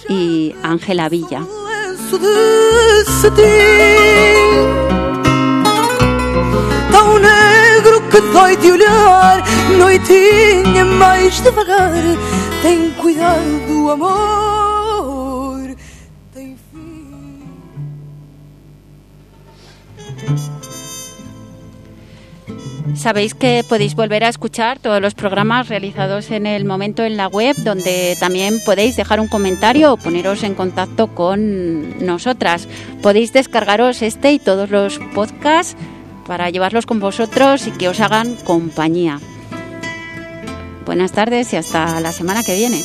y 0.08 0.56
Ángela 0.64 1.10
Villa. 1.10 1.42
lenço 2.10 2.18
de 2.18 3.06
cetim 3.20 3.44
Tão 6.94 7.20
negro 7.20 8.02
que 8.10 8.22
dói 8.22 8.56
de 8.56 8.72
olhar 8.72 9.44
Noitinha 9.78 10.86
mais 10.86 11.42
devagar 11.42 11.92
Tem 12.62 12.92
cuidado 12.92 13.68
do 13.68 13.90
amor 13.90 15.76
fim 16.34 17.00
Sabéis 22.96 23.34
que 23.34 23.64
podéis 23.64 23.96
volver 23.96 24.26
a 24.26 24.28
escuchar 24.28 24.78
todos 24.80 25.02
los 25.02 25.14
programas 25.14 25.70
realizados 25.70 26.32
en 26.32 26.46
el 26.46 26.66
momento 26.66 27.06
en 27.06 27.16
la 27.16 27.30
web, 27.30 27.56
donde 27.64 28.18
también 28.20 28.60
podéis 28.66 28.98
dejar 28.98 29.22
un 29.22 29.30
comentario 29.30 29.94
o 29.94 29.98
poneros 29.98 30.44
en 30.44 30.54
contacto 30.54 31.08
con 31.16 32.06
nosotras. 32.06 32.68
Podéis 33.02 33.32
descargaros 33.32 34.02
este 34.02 34.34
y 34.34 34.40
todos 34.40 34.70
los 34.70 35.00
podcasts 35.16 35.78
para 36.28 36.50
llevarlos 36.50 36.86
con 36.86 37.00
vosotros 37.00 37.68
y 37.68 37.72
que 37.72 37.88
os 37.88 38.02
hagan 38.02 38.36
compañía. 38.44 39.22
Buenas 40.90 41.12
tardes 41.12 41.54
y 41.54 41.56
hasta 41.56 42.00
la 42.00 42.12
semana 42.12 42.44
que 42.44 42.56
viene. 42.56 42.84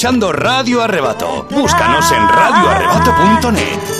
Escuchando 0.00 0.32
Radio 0.32 0.80
Arrebato. 0.80 1.46
Búscanos 1.50 2.10
en 2.10 2.26
radioarrebato.net. 2.26 3.99